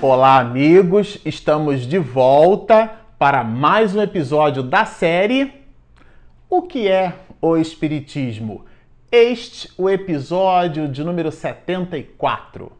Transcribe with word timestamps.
Olá, 0.00 0.38
amigos! 0.38 1.18
Estamos 1.24 1.80
de 1.80 1.98
volta 1.98 2.88
para 3.18 3.42
mais 3.42 3.96
um 3.96 4.00
episódio 4.00 4.62
da 4.62 4.84
série 4.84 5.52
O 6.48 6.62
que 6.62 6.86
é 6.86 7.16
o 7.42 7.56
Espiritismo? 7.56 8.64
Este 9.10 9.68
o 9.76 9.90
episódio 9.90 10.86
de 10.86 11.02
número 11.02 11.32
74. 11.32 12.70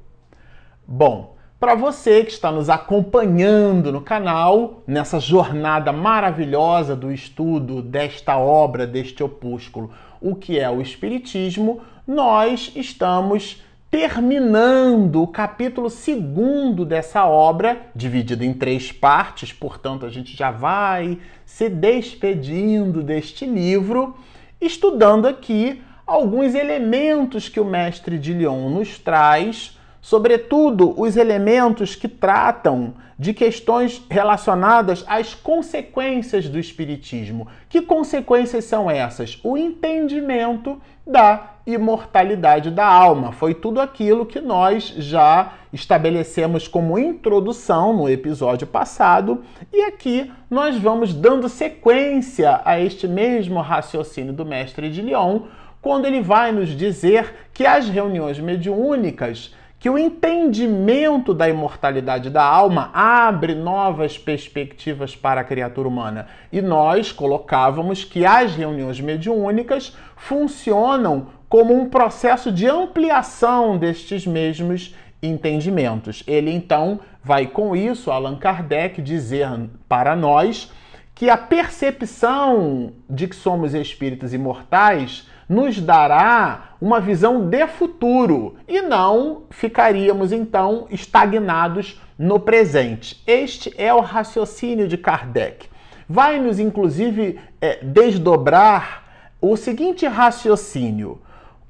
Bom, 0.87 1.35
para 1.59 1.75
você 1.75 2.23
que 2.23 2.31
está 2.31 2.53
nos 2.53 2.71
acompanhando 2.71 3.91
no 3.91 4.01
canal, 4.01 4.85
nessa 4.87 5.19
jornada 5.19 5.93
maravilhosa 5.93 6.95
do 6.95 7.11
estudo 7.11 7.83
desta 7.83 8.39
obra, 8.39 8.87
deste 8.87 9.25
opúsculo, 9.25 9.91
o 10.21 10.37
que 10.37 10.57
é 10.57 10.71
o 10.71 10.81
Espiritismo, 10.81 11.81
nós 12.07 12.71
estamos 12.77 13.61
terminando 13.91 15.23
o 15.23 15.27
capítulo 15.27 15.89
segundo 15.89 16.85
dessa 16.85 17.25
obra, 17.27 17.87
dividida 17.95 18.45
em 18.45 18.53
três 18.53 18.93
partes, 18.93 19.53
portanto, 19.53 20.05
a 20.05 20.11
gente 20.11 20.37
já 20.37 20.51
vai 20.51 21.19
se 21.47 21.71
despedindo 21.71 23.03
deste 23.03 23.47
livro, 23.47 24.15
estudando 24.61 25.27
aqui 25.27 25.83
alguns 26.07 26.55
elementos 26.55 27.49
que 27.49 27.61
o 27.61 27.65
mestre 27.65 28.19
de 28.19 28.35
Lyon 28.35 28.69
nos 28.69 28.99
traz, 28.99 29.79
sobretudo 30.03 30.95
os 31.01 31.17
elementos 31.17 31.95
que 31.95 32.09
tratam 32.09 32.95
de 33.19 33.35
questões 33.35 34.01
relacionadas 34.09 35.05
às 35.09 35.35
consequências 35.35 36.49
do 36.49 36.59
espiritismo. 36.59 37.49
Que 37.69 37.83
consequências 37.83 38.65
são 38.65 38.91
essas? 38.91 39.41
O 39.43 39.57
entendimento 39.57 40.81
da 41.07 41.58
imortalidade 41.69 42.71
da 42.71 42.87
alma. 42.87 43.31
Foi 43.31 43.53
tudo 43.53 43.79
aquilo 43.79 44.25
que 44.25 44.41
nós 44.41 44.95
já 44.97 45.53
estabelecemos 45.71 46.67
como 46.67 46.99
introdução 46.99 47.93
no 47.93 48.09
episódio 48.09 48.67
passado, 48.67 49.43
e 49.71 49.83
aqui 49.83 50.33
nós 50.51 50.79
vamos 50.79 51.13
dando 51.13 51.47
sequência 51.47 52.63
a 52.65 52.81
este 52.81 53.07
mesmo 53.07 53.61
raciocínio 53.61 54.33
do 54.33 54.47
mestre 54.47 54.91
de 54.91 55.03
Lyon, 55.03 55.41
quando 55.83 56.07
ele 56.07 56.23
vai 56.23 56.53
nos 56.53 56.71
dizer 56.71 57.51
que 57.53 57.67
as 57.67 57.89
reuniões 57.89 58.39
mediúnicas 58.39 59.55
que 59.79 59.89
o 59.89 59.97
entendimento 59.97 61.33
da 61.33 61.49
imortalidade 61.49 62.31
da 62.31 62.43
alma 62.43 62.91
abre 62.93 63.55
novas 63.55 64.19
perspectivas 64.19 65.15
para 65.15 65.41
a 65.41 65.45
criatura 65.45 65.87
humana. 65.87 66.27
E 66.51 66.61
nós 66.61 67.13
colocávamos 67.13 68.03
que 68.03 68.27
as 68.27 68.57
reuniões 68.57 69.01
mediúnicas 69.01 69.97
funcionam 70.17 71.29
como 71.49 71.75
um 71.75 71.89
processo 71.89 72.53
de 72.53 72.67
ampliação 72.67 73.79
destes 73.79 74.27
mesmos 74.27 74.95
entendimentos. 75.23 76.23
Ele 76.27 76.51
então 76.51 77.01
vai 77.23 77.47
com 77.47 77.75
isso, 77.75 78.11
Allan 78.11 78.37
Kardec, 78.37 79.01
dizer 79.03 79.49
para 79.89 80.15
nós 80.15 80.71
que 81.15 81.29
a 81.29 81.37
percepção 81.37 82.93
de 83.11 83.27
que 83.27 83.35
somos 83.35 83.75
espíritos 83.75 84.33
imortais 84.33 85.27
nos 85.49 85.81
dará 85.81 86.75
uma 86.81 87.01
visão 87.01 87.49
de 87.49 87.67
futuro 87.67 88.57
e 88.69 88.83
não 88.83 89.43
ficaríamos 89.51 90.31
então 90.31 90.87
estagnados 90.91 92.01
no 92.19 92.39
presente. 92.39 93.21
Este 93.27 93.73
é 93.77 93.93
o 93.93 94.01
raciocínio 94.01 94.87
de 94.87 94.99
Kardec. 94.99 95.67
Vai 96.09 96.39
nos 96.39 96.59
inclusive 96.59 97.41
é, 97.61 97.83
desdobrar 97.83 99.05
o 99.41 99.57
seguinte 99.57 100.07
raciocínio: 100.07 101.21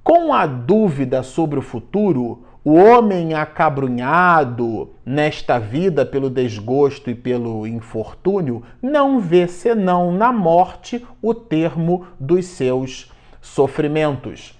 com 0.08 0.32
a 0.32 0.46
dúvida 0.46 1.22
sobre 1.22 1.58
o 1.58 1.62
futuro, 1.62 2.42
o 2.64 2.72
homem 2.72 3.34
acabrunhado 3.34 4.94
nesta 5.04 5.58
vida 5.58 6.06
pelo 6.06 6.30
desgosto 6.30 7.10
e 7.10 7.14
pelo 7.14 7.66
infortúnio 7.66 8.62
não 8.80 9.20
vê 9.20 9.46
senão 9.46 10.10
na 10.10 10.32
morte 10.32 11.06
o 11.20 11.34
termo 11.34 12.06
dos 12.18 12.46
seus 12.46 13.12
sofrimentos. 13.42 14.58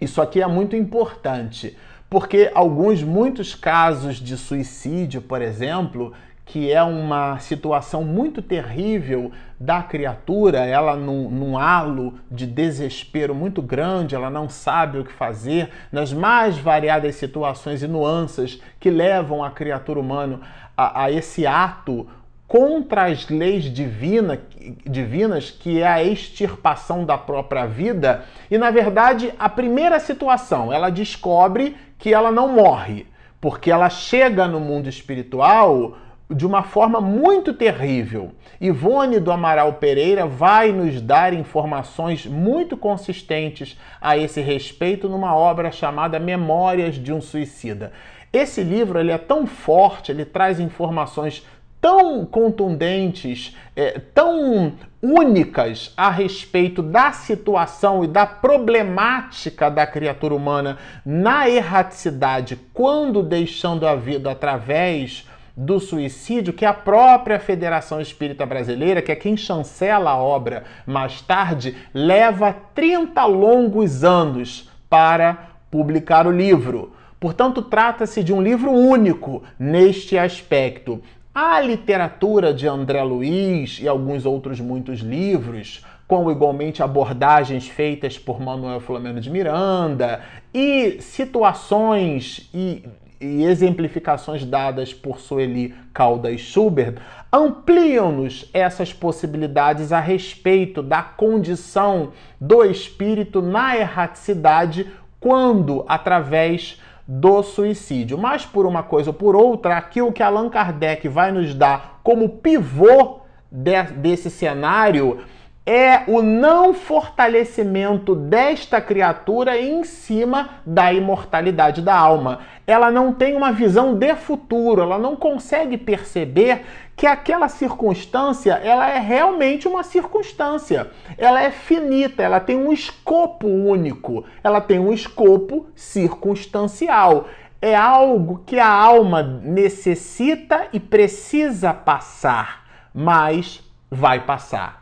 Isso 0.00 0.22
aqui 0.22 0.40
é 0.40 0.46
muito 0.46 0.76
importante, 0.76 1.76
porque 2.08 2.48
alguns, 2.54 3.02
muitos 3.02 3.56
casos 3.56 4.18
de 4.18 4.36
suicídio, 4.36 5.20
por 5.20 5.42
exemplo, 5.42 6.12
que 6.50 6.72
é 6.72 6.82
uma 6.82 7.38
situação 7.38 8.02
muito 8.02 8.42
terrível 8.42 9.30
da 9.58 9.84
criatura, 9.84 10.58
ela 10.66 10.96
num, 10.96 11.30
num, 11.30 11.56
halo 11.56 12.14
de 12.28 12.44
desespero 12.44 13.32
muito 13.32 13.62
grande, 13.62 14.16
ela 14.16 14.28
não 14.28 14.48
sabe 14.48 14.98
o 14.98 15.04
que 15.04 15.12
fazer, 15.12 15.70
nas 15.92 16.12
mais 16.12 16.58
variadas 16.58 17.14
situações 17.14 17.84
e 17.84 17.86
nuances 17.86 18.60
que 18.80 18.90
levam 18.90 19.44
a 19.44 19.50
criatura 19.52 20.00
humana 20.00 20.40
a, 20.76 21.04
a 21.04 21.12
esse 21.12 21.46
ato 21.46 22.08
contra 22.48 23.04
as 23.04 23.28
leis 23.28 23.72
divina, 23.72 24.40
divinas, 24.84 25.52
que 25.52 25.80
é 25.80 25.86
a 25.86 26.02
extirpação 26.02 27.04
da 27.04 27.16
própria 27.16 27.64
vida. 27.64 28.24
E 28.50 28.58
na 28.58 28.72
verdade, 28.72 29.32
a 29.38 29.48
primeira 29.48 30.00
situação, 30.00 30.72
ela 30.72 30.90
descobre 30.90 31.76
que 31.96 32.12
ela 32.12 32.32
não 32.32 32.48
morre, 32.48 33.06
porque 33.40 33.70
ela 33.70 33.88
chega 33.88 34.48
no 34.48 34.58
mundo 34.58 34.88
espiritual 34.88 35.96
de 36.30 36.46
uma 36.46 36.62
forma 36.62 37.00
muito 37.00 37.52
terrível. 37.52 38.32
Ivone 38.60 39.18
do 39.18 39.32
Amaral 39.32 39.74
Pereira 39.74 40.26
vai 40.26 40.70
nos 40.70 41.00
dar 41.00 41.32
informações 41.32 42.24
muito 42.24 42.76
consistentes 42.76 43.76
a 44.00 44.16
esse 44.16 44.40
respeito 44.40 45.08
numa 45.08 45.34
obra 45.34 45.72
chamada 45.72 46.18
Memórias 46.18 46.94
de 46.94 47.12
um 47.12 47.20
Suicida. 47.20 47.92
Esse 48.32 48.62
livro 48.62 49.00
ele 49.00 49.10
é 49.10 49.18
tão 49.18 49.46
forte, 49.46 50.12
ele 50.12 50.24
traz 50.24 50.60
informações 50.60 51.44
tão 51.80 52.24
contundentes, 52.26 53.56
é, 53.74 53.98
tão 53.98 54.74
únicas 55.02 55.92
a 55.96 56.10
respeito 56.10 56.82
da 56.82 57.10
situação 57.10 58.04
e 58.04 58.06
da 58.06 58.26
problemática 58.26 59.70
da 59.70 59.86
criatura 59.86 60.34
humana 60.34 60.78
na 61.04 61.48
erraticidade 61.48 62.56
quando 62.74 63.22
deixando 63.22 63.86
a 63.86 63.96
vida 63.96 64.30
através 64.30 65.26
do 65.56 65.80
suicídio 65.80 66.52
que 66.52 66.64
a 66.64 66.72
própria 66.72 67.38
Federação 67.38 68.00
Espírita 68.00 68.46
Brasileira, 68.46 69.02
que 69.02 69.12
é 69.12 69.16
quem 69.16 69.36
chancela 69.36 70.10
a 70.10 70.16
obra 70.16 70.64
mais 70.86 71.20
tarde, 71.20 71.76
leva 71.92 72.54
30 72.74 73.24
longos 73.26 74.04
anos 74.04 74.70
para 74.88 75.50
publicar 75.70 76.26
o 76.26 76.30
livro. 76.30 76.92
Portanto, 77.18 77.62
trata-se 77.62 78.24
de 78.24 78.32
um 78.32 78.40
livro 78.40 78.70
único 78.70 79.42
neste 79.58 80.16
aspecto. 80.16 81.02
A 81.34 81.60
literatura 81.60 82.52
de 82.52 82.66
André 82.66 83.02
Luiz 83.02 83.78
e 83.80 83.86
alguns 83.86 84.26
outros 84.26 84.58
muitos 84.58 85.00
livros, 85.00 85.84
com 86.08 86.28
igualmente 86.28 86.82
abordagens 86.82 87.68
feitas 87.68 88.18
por 88.18 88.40
Manuel 88.40 88.80
Flamengo 88.80 89.20
de 89.20 89.30
Miranda 89.30 90.22
e 90.52 91.00
situações 91.00 92.50
e, 92.52 92.82
e 93.20 93.44
exemplificações 93.44 94.44
dadas 94.44 94.94
por 94.94 95.20
Sueli 95.20 95.74
Caldas 95.92 96.40
Schubert, 96.40 96.96
ampliam-nos 97.30 98.48
essas 98.54 98.92
possibilidades 98.92 99.92
a 99.92 100.00
respeito 100.00 100.82
da 100.82 101.02
condição 101.02 102.12
do 102.40 102.64
espírito 102.64 103.42
na 103.42 103.76
erraticidade 103.76 104.90
quando, 105.20 105.84
através 105.86 106.80
do 107.06 107.42
suicídio. 107.42 108.16
Mas 108.16 108.46
por 108.46 108.64
uma 108.64 108.82
coisa 108.82 109.10
ou 109.10 109.14
por 109.14 109.36
outra, 109.36 109.76
aquilo 109.76 110.12
que 110.12 110.22
Allan 110.22 110.48
Kardec 110.48 111.06
vai 111.08 111.30
nos 111.30 111.54
dar 111.54 112.00
como 112.02 112.28
pivô 112.28 113.20
de, 113.50 113.82
desse 113.82 114.30
cenário 114.30 115.18
é 115.66 116.02
o 116.06 116.22
não 116.22 116.72
fortalecimento 116.72 118.14
desta 118.14 118.80
criatura 118.80 119.58
em 119.58 119.84
cima 119.84 120.50
da 120.64 120.92
imortalidade 120.92 121.82
da 121.82 121.94
alma. 121.94 122.40
Ela 122.66 122.90
não 122.90 123.12
tem 123.12 123.36
uma 123.36 123.52
visão 123.52 123.94
de 123.94 124.14
futuro, 124.14 124.80
ela 124.80 124.98
não 124.98 125.14
consegue 125.14 125.76
perceber 125.76 126.62
que 126.96 127.06
aquela 127.06 127.48
circunstância, 127.48 128.54
ela 128.54 128.88
é 128.88 128.98
realmente 128.98 129.68
uma 129.68 129.82
circunstância. 129.82 130.90
Ela 131.16 131.42
é 131.42 131.50
finita, 131.50 132.22
ela 132.22 132.40
tem 132.40 132.56
um 132.56 132.72
escopo 132.72 133.46
único, 133.46 134.24
ela 134.42 134.60
tem 134.60 134.78
um 134.78 134.92
escopo 134.92 135.66
circunstancial. 135.74 137.26
É 137.62 137.76
algo 137.76 138.42
que 138.46 138.58
a 138.58 138.68
alma 138.68 139.22
necessita 139.22 140.68
e 140.72 140.80
precisa 140.80 141.74
passar, 141.74 142.64
mas 142.94 143.62
vai 143.90 144.24
passar. 144.24 144.79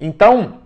Então, 0.00 0.58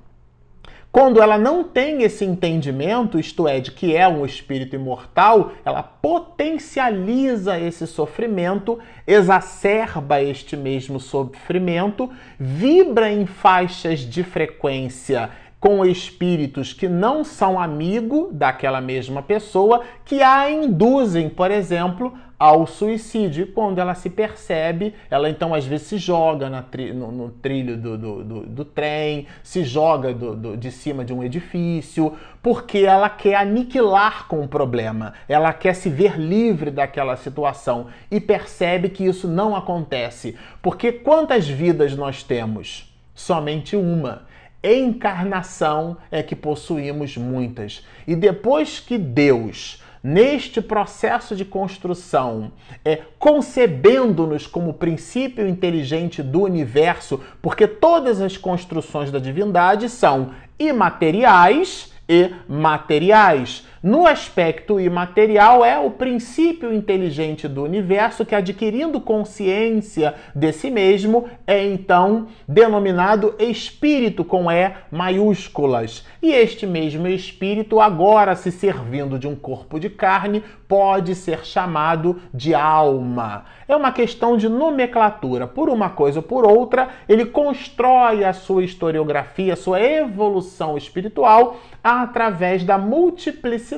quando 0.92 1.22
ela 1.22 1.38
não 1.38 1.62
tem 1.62 2.02
esse 2.02 2.24
entendimento, 2.24 3.18
isto 3.18 3.46
é, 3.46 3.60
de 3.60 3.70
que 3.70 3.94
é 3.94 4.08
um 4.08 4.26
espírito 4.26 4.74
imortal, 4.74 5.52
ela 5.64 5.84
potencializa 5.84 7.60
esse 7.60 7.86
sofrimento, 7.86 8.76
exacerba 9.06 10.20
este 10.20 10.56
mesmo 10.56 10.98
sofrimento, 10.98 12.10
vibra 12.38 13.08
em 13.12 13.24
faixas 13.24 14.00
de 14.00 14.24
frequência 14.24 15.30
com 15.60 15.84
espíritos 15.84 16.72
que 16.72 16.88
não 16.88 17.22
são 17.22 17.60
amigo 17.60 18.30
daquela 18.32 18.80
mesma 18.80 19.22
pessoa, 19.22 19.82
que 20.04 20.22
a 20.22 20.50
induzem, 20.50 21.28
por 21.28 21.50
exemplo, 21.50 22.14
ao 22.40 22.66
suicídio. 22.66 23.48
Quando 23.48 23.78
ela 23.78 23.94
se 23.94 24.08
percebe, 24.08 24.94
ela 25.10 25.28
então 25.28 25.52
às 25.52 25.66
vezes 25.66 25.88
se 25.88 25.98
joga 25.98 26.50
tri 26.70 26.90
no, 26.94 27.12
no, 27.12 27.30
trilho 27.30 27.76
do, 27.76 27.98
do, 27.98 28.24
do, 28.24 28.40
do, 28.46 28.64
trem, 28.64 29.26
se 29.42 29.62
joga 29.62 30.14
de 30.56 30.70
cima 30.70 31.04
de 31.04 31.12
um 31.12 31.22
edifício, 31.22 32.16
porque 32.42 32.78
ela 32.78 33.10
quer 33.10 33.34
aniquilar 33.34 34.26
com 34.26 34.40
o 34.40 34.48
problema, 34.48 35.12
ela 35.28 35.52
quer 35.52 35.74
se 35.74 35.90
ver 35.90 36.18
livre 36.18 36.70
daquela 36.70 37.14
situação 37.16 37.88
e 38.10 38.18
percebe 38.18 38.88
que 38.88 39.04
isso 39.04 39.28
não 39.28 39.54
acontece. 39.54 40.38
Porque 40.62 40.90
quantas 40.90 41.46
vidas 41.46 41.94
nós 41.94 42.22
temos? 42.22 42.90
Somente 43.14 43.76
uma 43.76 44.22
encarnação 44.64 45.98
é 46.10 46.22
que 46.22 46.34
possuímos 46.34 47.16
muitas. 47.16 47.84
E 48.06 48.16
depois 48.16 48.80
que 48.80 48.96
Deus, 48.96 49.82
neste 50.02 50.60
processo 50.62 51.36
de 51.36 51.44
construção, 51.44 52.52
é 52.84 53.02
concebendo-nos 53.18 54.46
como 54.46 54.74
princípio 54.74 55.46
inteligente 55.46 56.22
do 56.22 56.42
universo, 56.42 57.20
porque 57.42 57.66
todas 57.66 58.20
as 58.20 58.36
construções 58.36 59.10
da 59.10 59.18
divindade 59.18 59.88
são 59.88 60.30
imateriais 60.58 61.92
e 62.08 62.30
materiais. 62.48 63.64
No 63.82 64.06
aspecto 64.06 64.78
imaterial, 64.78 65.64
é 65.64 65.78
o 65.78 65.90
princípio 65.90 66.70
inteligente 66.70 67.48
do 67.48 67.62
universo 67.62 68.26
que, 68.26 68.34
adquirindo 68.34 69.00
consciência 69.00 70.16
de 70.34 70.52
si 70.52 70.70
mesmo, 70.70 71.30
é 71.46 71.64
então 71.64 72.26
denominado 72.46 73.34
espírito 73.38 74.22
com 74.22 74.52
E 74.52 74.72
maiúsculas. 74.90 76.04
E 76.20 76.30
este 76.30 76.66
mesmo 76.66 77.08
espírito, 77.08 77.80
agora 77.80 78.36
se 78.36 78.52
servindo 78.52 79.18
de 79.18 79.26
um 79.26 79.34
corpo 79.34 79.80
de 79.80 79.88
carne, 79.88 80.44
pode 80.68 81.14
ser 81.14 81.46
chamado 81.46 82.20
de 82.34 82.54
alma. 82.54 83.46
É 83.66 83.74
uma 83.74 83.92
questão 83.92 84.36
de 84.36 84.46
nomenclatura. 84.46 85.46
Por 85.46 85.70
uma 85.70 85.88
coisa 85.88 86.18
ou 86.18 86.22
por 86.22 86.44
outra, 86.44 86.90
ele 87.08 87.24
constrói 87.24 88.24
a 88.24 88.34
sua 88.34 88.62
historiografia, 88.62 89.54
a 89.54 89.56
sua 89.56 89.80
evolução 89.80 90.76
espiritual 90.76 91.56
através 91.82 92.62
da 92.62 92.76
multiplicidade 92.76 93.69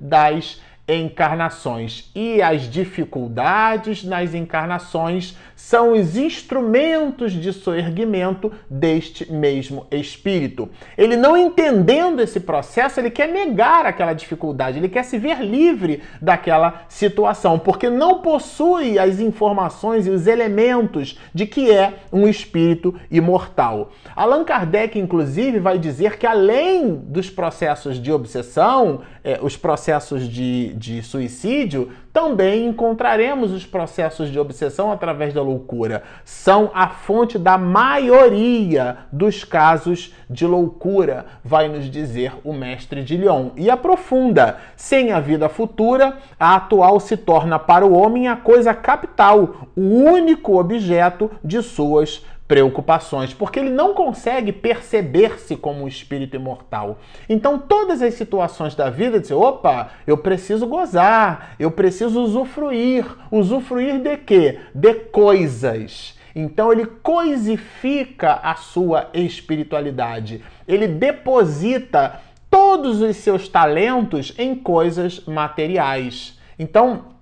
das 0.00 0.60
encarnações. 0.88 2.10
E 2.14 2.40
as 2.40 2.70
dificuldades 2.70 4.04
nas 4.04 4.34
encarnações 4.34 5.36
são 5.56 5.92
os 5.92 6.18
instrumentos 6.18 7.32
de 7.32 7.50
soerguimento 7.50 8.52
deste 8.68 9.32
mesmo 9.32 9.86
espírito. 9.90 10.68
Ele 10.98 11.16
não 11.16 11.34
entendendo 11.34 12.20
esse 12.20 12.38
processo, 12.38 13.00
ele 13.00 13.10
quer 13.10 13.26
negar 13.26 13.86
aquela 13.86 14.12
dificuldade, 14.12 14.78
ele 14.78 14.88
quer 14.88 15.02
se 15.02 15.18
ver 15.18 15.40
livre 15.40 16.02
daquela 16.20 16.82
situação, 16.88 17.58
porque 17.58 17.88
não 17.88 18.20
possui 18.20 18.98
as 18.98 19.18
informações 19.18 20.06
e 20.06 20.10
os 20.10 20.26
elementos 20.26 21.18
de 21.32 21.46
que 21.46 21.70
é 21.70 21.94
um 22.12 22.28
espírito 22.28 22.94
imortal. 23.10 23.90
Allan 24.14 24.44
Kardec, 24.44 24.98
inclusive, 24.98 25.58
vai 25.58 25.78
dizer 25.78 26.18
que 26.18 26.26
além 26.26 26.94
dos 26.94 27.30
processos 27.30 28.00
de 28.00 28.12
obsessão, 28.12 29.00
eh, 29.24 29.38
os 29.40 29.56
processos 29.56 30.28
de, 30.28 30.74
de 30.74 31.02
suicídio, 31.02 31.90
também 32.12 32.66
encontraremos 32.66 33.52
os 33.52 33.66
processos 33.66 34.30
de 34.30 34.38
obsessão 34.38 34.90
através 34.90 35.34
da 35.34 35.42
loucura. 35.46 36.02
São 36.24 36.70
a 36.74 36.88
fonte 36.88 37.38
da 37.38 37.56
maioria 37.56 38.98
dos 39.10 39.44
casos 39.44 40.12
de 40.28 40.46
loucura, 40.46 41.26
vai 41.44 41.68
nos 41.68 41.90
dizer 41.90 42.32
o 42.44 42.52
mestre 42.52 43.02
de 43.02 43.16
Lyon. 43.16 43.50
E 43.56 43.70
aprofunda: 43.70 44.58
sem 44.76 45.12
a 45.12 45.20
vida 45.20 45.48
futura, 45.48 46.18
a 46.38 46.56
atual 46.56 47.00
se 47.00 47.16
torna 47.16 47.58
para 47.58 47.86
o 47.86 47.94
homem 47.94 48.28
a 48.28 48.36
coisa 48.36 48.74
capital, 48.74 49.68
o 49.76 49.80
único 49.80 50.58
objeto 50.58 51.30
de 51.42 51.62
suas 51.62 52.24
preocupações, 52.48 53.34
porque 53.34 53.58
ele 53.58 53.70
não 53.70 53.92
consegue 53.92 54.52
perceber-se 54.52 55.56
como 55.56 55.82
um 55.82 55.88
espírito 55.88 56.36
imortal. 56.36 56.98
Então, 57.28 57.58
todas 57.58 58.00
as 58.02 58.14
situações 58.14 58.74
da 58.74 58.88
vida, 58.88 59.18
dizer, 59.18 59.34
opa, 59.34 59.90
eu 60.06 60.16
preciso 60.18 60.66
gozar, 60.66 61.56
eu 61.58 61.70
preciso 61.70 62.22
usufruir. 62.22 63.04
Usufruir 63.30 64.00
de 64.00 64.16
quê? 64.16 64.60
De 64.74 64.94
coisas. 64.94 66.16
Então, 66.34 66.70
ele 66.70 66.86
coisifica 66.86 68.34
a 68.42 68.54
sua 68.54 69.08
espiritualidade. 69.12 70.44
Ele 70.68 70.86
deposita 70.86 72.20
todos 72.50 73.00
os 73.00 73.16
seus 73.16 73.48
talentos 73.48 74.32
em 74.38 74.54
coisas 74.54 75.24
materiais. 75.26 76.38
Então, 76.58 77.15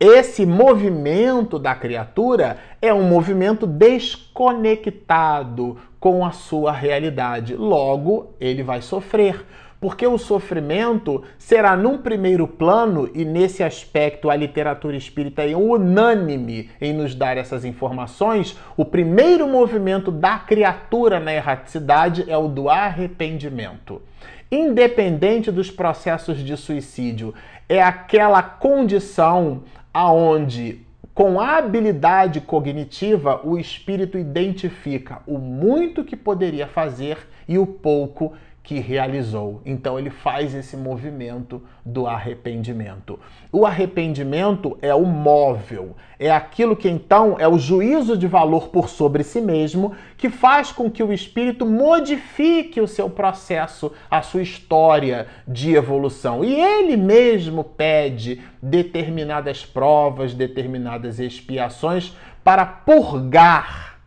esse 0.00 0.46
movimento 0.46 1.58
da 1.58 1.74
criatura 1.74 2.58
é 2.80 2.94
um 2.94 3.02
movimento 3.02 3.66
desconectado 3.66 5.76
com 5.98 6.24
a 6.24 6.30
sua 6.30 6.70
realidade. 6.70 7.56
Logo, 7.56 8.32
ele 8.40 8.62
vai 8.62 8.80
sofrer. 8.80 9.44
Porque 9.80 10.06
o 10.06 10.18
sofrimento 10.18 11.22
será 11.38 11.76
num 11.76 11.98
primeiro 11.98 12.48
plano, 12.48 13.08
e 13.14 13.24
nesse 13.24 13.62
aspecto 13.62 14.28
a 14.28 14.34
literatura 14.34 14.96
espírita 14.96 15.48
é 15.48 15.56
unânime 15.56 16.68
em 16.80 16.92
nos 16.92 17.14
dar 17.14 17.36
essas 17.36 17.64
informações. 17.64 18.58
O 18.76 18.84
primeiro 18.84 19.46
movimento 19.46 20.10
da 20.10 20.36
criatura 20.38 21.20
na 21.20 21.32
erraticidade 21.32 22.28
é 22.28 22.36
o 22.36 22.48
do 22.48 22.68
arrependimento. 22.68 24.02
Independente 24.50 25.52
dos 25.52 25.70
processos 25.70 26.38
de 26.38 26.56
suicídio, 26.56 27.32
é 27.68 27.82
aquela 27.82 28.42
condição 28.42 29.62
aonde 29.92 30.80
com 31.14 31.40
a 31.40 31.56
habilidade 31.56 32.40
cognitiva 32.40 33.40
o 33.44 33.58
espírito 33.58 34.16
identifica 34.16 35.20
o 35.26 35.36
muito 35.38 36.04
que 36.04 36.16
poderia 36.16 36.68
fazer 36.68 37.18
e 37.48 37.58
o 37.58 37.66
pouco 37.66 38.34
que 38.68 38.80
realizou. 38.80 39.62
Então 39.64 39.98
ele 39.98 40.10
faz 40.10 40.54
esse 40.54 40.76
movimento 40.76 41.62
do 41.82 42.06
arrependimento. 42.06 43.18
O 43.50 43.64
arrependimento 43.64 44.76
é 44.82 44.94
o 44.94 45.06
móvel, 45.06 45.96
é 46.18 46.30
aquilo 46.30 46.76
que 46.76 46.86
então 46.86 47.36
é 47.38 47.48
o 47.48 47.58
juízo 47.58 48.14
de 48.14 48.26
valor 48.26 48.68
por 48.68 48.90
sobre 48.90 49.24
si 49.24 49.40
mesmo 49.40 49.94
que 50.18 50.28
faz 50.28 50.70
com 50.70 50.90
que 50.90 51.02
o 51.02 51.14
espírito 51.14 51.64
modifique 51.64 52.78
o 52.78 52.86
seu 52.86 53.08
processo, 53.08 53.90
a 54.10 54.20
sua 54.20 54.42
história 54.42 55.28
de 55.46 55.74
evolução. 55.74 56.44
E 56.44 56.54
ele 56.54 56.94
mesmo 56.94 57.64
pede 57.64 58.42
determinadas 58.62 59.64
provas, 59.64 60.34
determinadas 60.34 61.18
expiações 61.18 62.14
para 62.44 62.66
purgar 62.66 63.97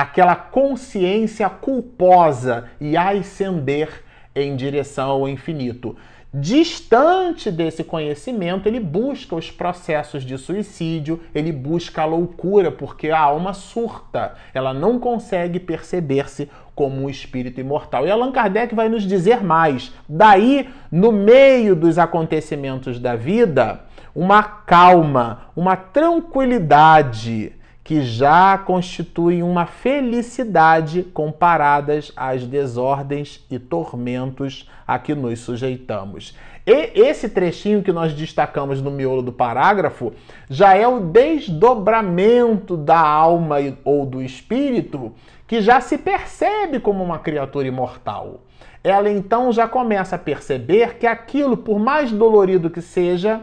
aquela 0.00 0.36
consciência 0.36 1.48
culposa 1.48 2.68
e 2.80 2.96
ascender 2.96 4.04
em 4.34 4.54
direção 4.56 5.10
ao 5.10 5.28
infinito. 5.28 5.96
Distante 6.32 7.50
desse 7.50 7.82
conhecimento, 7.82 8.68
ele 8.68 8.78
busca 8.78 9.34
os 9.34 9.50
processos 9.50 10.22
de 10.24 10.36
suicídio, 10.36 11.20
ele 11.34 11.50
busca 11.50 12.02
a 12.02 12.04
loucura, 12.04 12.70
porque 12.70 13.08
a 13.08 13.18
alma 13.18 13.54
surta, 13.54 14.34
ela 14.52 14.74
não 14.74 14.98
consegue 14.98 15.58
perceber-se 15.58 16.50
como 16.74 17.02
um 17.02 17.08
espírito 17.08 17.60
imortal. 17.60 18.06
E 18.06 18.10
Allan 18.10 18.30
Kardec 18.30 18.74
vai 18.74 18.90
nos 18.90 19.04
dizer 19.04 19.42
mais. 19.42 19.90
Daí, 20.06 20.68
no 20.92 21.10
meio 21.10 21.74
dos 21.74 21.98
acontecimentos 21.98 23.00
da 23.00 23.16
vida, 23.16 23.80
uma 24.14 24.42
calma, 24.42 25.46
uma 25.56 25.76
tranquilidade 25.76 27.52
que 27.88 28.02
já 28.02 28.58
constituem 28.58 29.42
uma 29.42 29.64
felicidade 29.64 31.04
comparadas 31.04 32.12
às 32.14 32.44
desordens 32.44 33.42
e 33.50 33.58
tormentos 33.58 34.68
a 34.86 34.98
que 34.98 35.14
nos 35.14 35.38
sujeitamos. 35.38 36.36
E 36.66 37.00
esse 37.00 37.30
trechinho 37.30 37.82
que 37.82 37.90
nós 37.90 38.12
destacamos 38.12 38.82
no 38.82 38.90
miolo 38.90 39.22
do 39.22 39.32
parágrafo 39.32 40.12
já 40.50 40.74
é 40.76 40.86
o 40.86 41.00
desdobramento 41.00 42.76
da 42.76 43.00
alma 43.00 43.56
ou 43.82 44.04
do 44.04 44.20
espírito 44.20 45.14
que 45.46 45.62
já 45.62 45.80
se 45.80 45.96
percebe 45.96 46.80
como 46.80 47.02
uma 47.02 47.18
criatura 47.18 47.68
imortal. 47.68 48.42
Ela 48.84 49.10
então 49.10 49.50
já 49.50 49.66
começa 49.66 50.16
a 50.16 50.18
perceber 50.18 50.98
que 50.98 51.06
aquilo, 51.06 51.56
por 51.56 51.78
mais 51.78 52.12
dolorido 52.12 52.68
que 52.68 52.82
seja, 52.82 53.40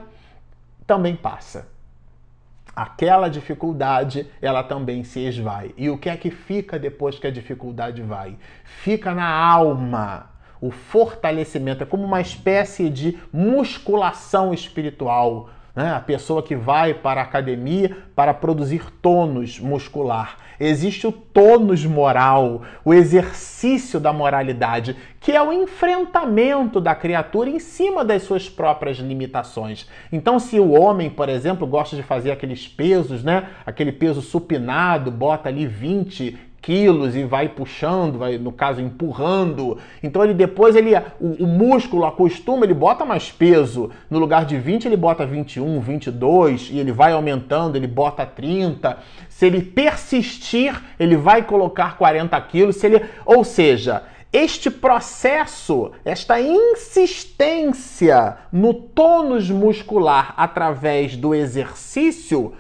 também 0.86 1.16
passa 1.16 1.74
aquela 2.75 3.29
dificuldade 3.29 4.27
ela 4.41 4.63
também 4.63 5.03
se 5.03 5.20
esvai. 5.22 5.74
E 5.77 5.89
o 5.89 5.98
que 5.98 6.10
é 6.10 6.17
que 6.17 6.29
fica 6.29 6.77
depois 6.77 7.17
que 7.17 7.27
a 7.27 7.32
dificuldade 7.32 8.01
vai? 8.01 8.38
Fica 8.63 9.13
na 9.13 9.27
alma. 9.27 10.29
O 10.60 10.72
fortalecimento 10.72 11.84
é 11.84 11.86
como 11.86 12.03
uma 12.03 12.22
espécie 12.22 12.89
de 12.89 13.17
musculação 13.32 14.53
espiritual. 14.53 15.50
Né? 15.75 15.94
A 15.94 16.00
pessoa 16.00 16.41
que 16.41 16.55
vai 16.55 16.94
para 16.94 17.22
a 17.22 17.24
academia 17.24 17.98
para 18.15 18.34
produzir 18.34 18.89
tônus 19.01 19.60
muscular. 19.60 20.38
Existe 20.60 21.08
o 21.08 21.12
tônus 21.12 21.86
moral, 21.86 22.62
o 22.84 22.94
exercício 22.94 24.00
da 24.00 24.14
moralidade, 24.14 24.96
que 25.20 25.32
é 25.32 25.42
o 25.42 25.52
enfrentamento 25.52 26.80
da 26.80 26.94
criatura 26.94 27.50
em 27.50 27.60
cima 27.60 28.06
das 28.06 28.24
suas 28.24 28.50
próprias 28.50 28.98
limitações. 28.98 29.88
Então, 30.12 30.40
se 30.40 30.60
o 30.60 30.72
homem, 30.72 31.10
por 31.10 31.30
exemplo, 31.30 31.66
gosta 31.66 31.96
de 31.96 32.04
fazer 32.04 32.32
aqueles 32.32 32.68
pesos, 32.68 33.24
né? 33.24 33.50
Aquele 33.66 33.92
peso 33.92 34.22
supinado, 34.22 35.12
bota 35.12 35.50
ali 35.50 35.66
20 35.66 36.38
quilos 36.66 37.16
e 37.16 37.24
vai 37.24 37.48
puxando, 37.48 38.18
vai, 38.18 38.40
no 38.40 38.52
caso, 38.52 38.82
empurrando. 38.82 39.78
Então 40.02 40.24
ele 40.24 40.34
depois 40.34 40.76
ele 40.76 40.96
o, 41.22 41.44
o, 41.44 41.48
músculo 41.48 42.04
acostuma, 42.06 42.66
ele 42.66 42.74
bota 42.74 43.06
mais 43.06 43.32
peso. 43.32 43.92
No 44.10 44.18
lugar 44.18 44.46
de 44.46 44.58
20, 44.58 44.86
ele 44.86 44.98
bota 44.98 45.28
21, 45.28 45.80
22 45.80 46.70
e 46.72 46.80
ele 46.80 46.92
vai 46.92 47.12
aumentando, 47.12 47.76
ele 47.76 47.86
bota 47.86 48.26
30. 48.26 48.98
Se 49.30 49.46
ele 49.46 49.62
persistir, 49.62 50.82
ele 51.00 51.16
vai 51.16 51.44
colocar 51.44 52.00
40 52.00 52.42
quilos. 52.42 52.78
Se 52.78 52.88
ele, 52.88 53.06
ou 53.24 53.44
seja, 53.44 54.02
este 54.34 54.72
processo, 54.72 55.92
esta 56.04 56.42
insistência 56.42 58.38
no 58.52 58.74
tônus 58.74 59.52
muscular 59.52 60.34
através 60.36 61.16
do 61.16 61.36
exercício 61.36 62.54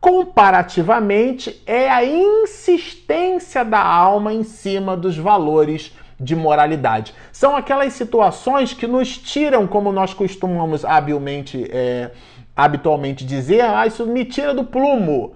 comparativamente, 0.00 1.62
é 1.66 1.88
a 1.90 2.04
insistência 2.04 3.64
da 3.64 3.82
alma 3.82 4.32
em 4.32 4.42
cima 4.42 4.96
dos 4.96 5.16
valores 5.16 5.92
de 6.18 6.34
moralidade. 6.34 7.14
São 7.32 7.56
aquelas 7.56 7.92
situações 7.92 8.72
que 8.72 8.86
nos 8.86 9.16
tiram, 9.16 9.66
como 9.66 9.92
nós 9.92 10.12
costumamos 10.12 10.84
habilmente, 10.84 11.68
é, 11.70 12.10
habitualmente 12.56 13.24
dizer, 13.24 13.60
ah, 13.62 13.86
isso 13.86 14.06
me 14.06 14.24
tira 14.24 14.52
do 14.52 14.64
plumo. 14.64 15.34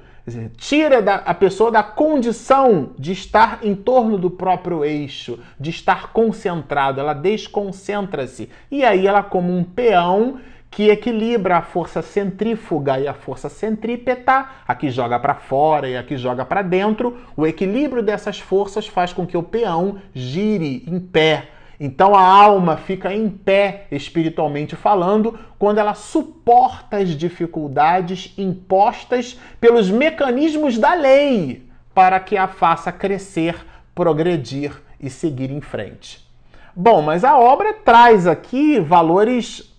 Tira 0.57 1.03
da, 1.03 1.17
a 1.17 1.35
pessoa 1.35 1.71
da 1.71 1.83
condição 1.83 2.91
de 2.97 3.11
estar 3.11 3.59
em 3.63 3.75
torno 3.75 4.17
do 4.17 4.31
próprio 4.31 4.85
eixo, 4.85 5.39
de 5.59 5.71
estar 5.71 6.13
concentrado, 6.13 7.01
ela 7.01 7.13
desconcentra-se. 7.13 8.49
E 8.71 8.85
aí 8.85 9.05
ela, 9.05 9.25
como 9.25 9.53
um 9.57 9.65
peão, 9.65 10.39
que 10.73 10.89
equilibra 10.89 11.59
a 11.59 11.63
força 11.63 12.01
centrífuga 12.01 12.99
e 12.99 13.07
a 13.07 13.13
força 13.13 13.51
centrípeta, 13.51 14.49
a 14.67 14.75
que 14.75 14.89
joga 14.89 15.21
para 15.21 15.35
fora 15.35 15.87
e 15.87 15.99
a 15.99 16.03
que 16.03 16.17
joga 16.17 16.47
para 16.47 16.63
dentro. 16.63 17.19
O 17.37 17.47
equilíbrio 17.47 18.03
dessas 18.03 18.41
forças 18.41 18.89
faz 18.89 19.13
com 19.13 19.27
que 19.27 19.37
o 19.37 19.43
peão 19.43 19.99
gire 20.15 20.83
em 20.89 20.99
pé. 20.99 21.51
Então 21.79 22.15
a 22.15 22.23
alma 22.23 22.79
fica 22.79 23.13
em 23.13 23.29
pé, 23.29 23.87
espiritualmente 23.93 24.75
falando, 24.75 25.39
quando 25.59 25.77
ela 25.77 25.93
suporta 25.93 26.97
as 26.97 27.11
dificuldades 27.11 28.33
impostas 28.39 29.39
pelos 29.61 29.91
mecanismos 29.91 30.79
da 30.79 30.95
lei 30.95 31.69
para 31.95 32.19
que 32.19 32.35
a 32.35 32.49
faça 32.49 32.91
crescer, 32.91 33.57
progredir 33.95 34.73
e 34.99 35.11
seguir 35.11 35.51
em 35.51 35.61
frente. 35.61 36.27
Bom, 36.75 37.03
mas 37.03 37.25
a 37.25 37.39
obra 37.39 37.75
traz 37.75 38.27
aqui 38.27 38.81
valores 38.81 39.72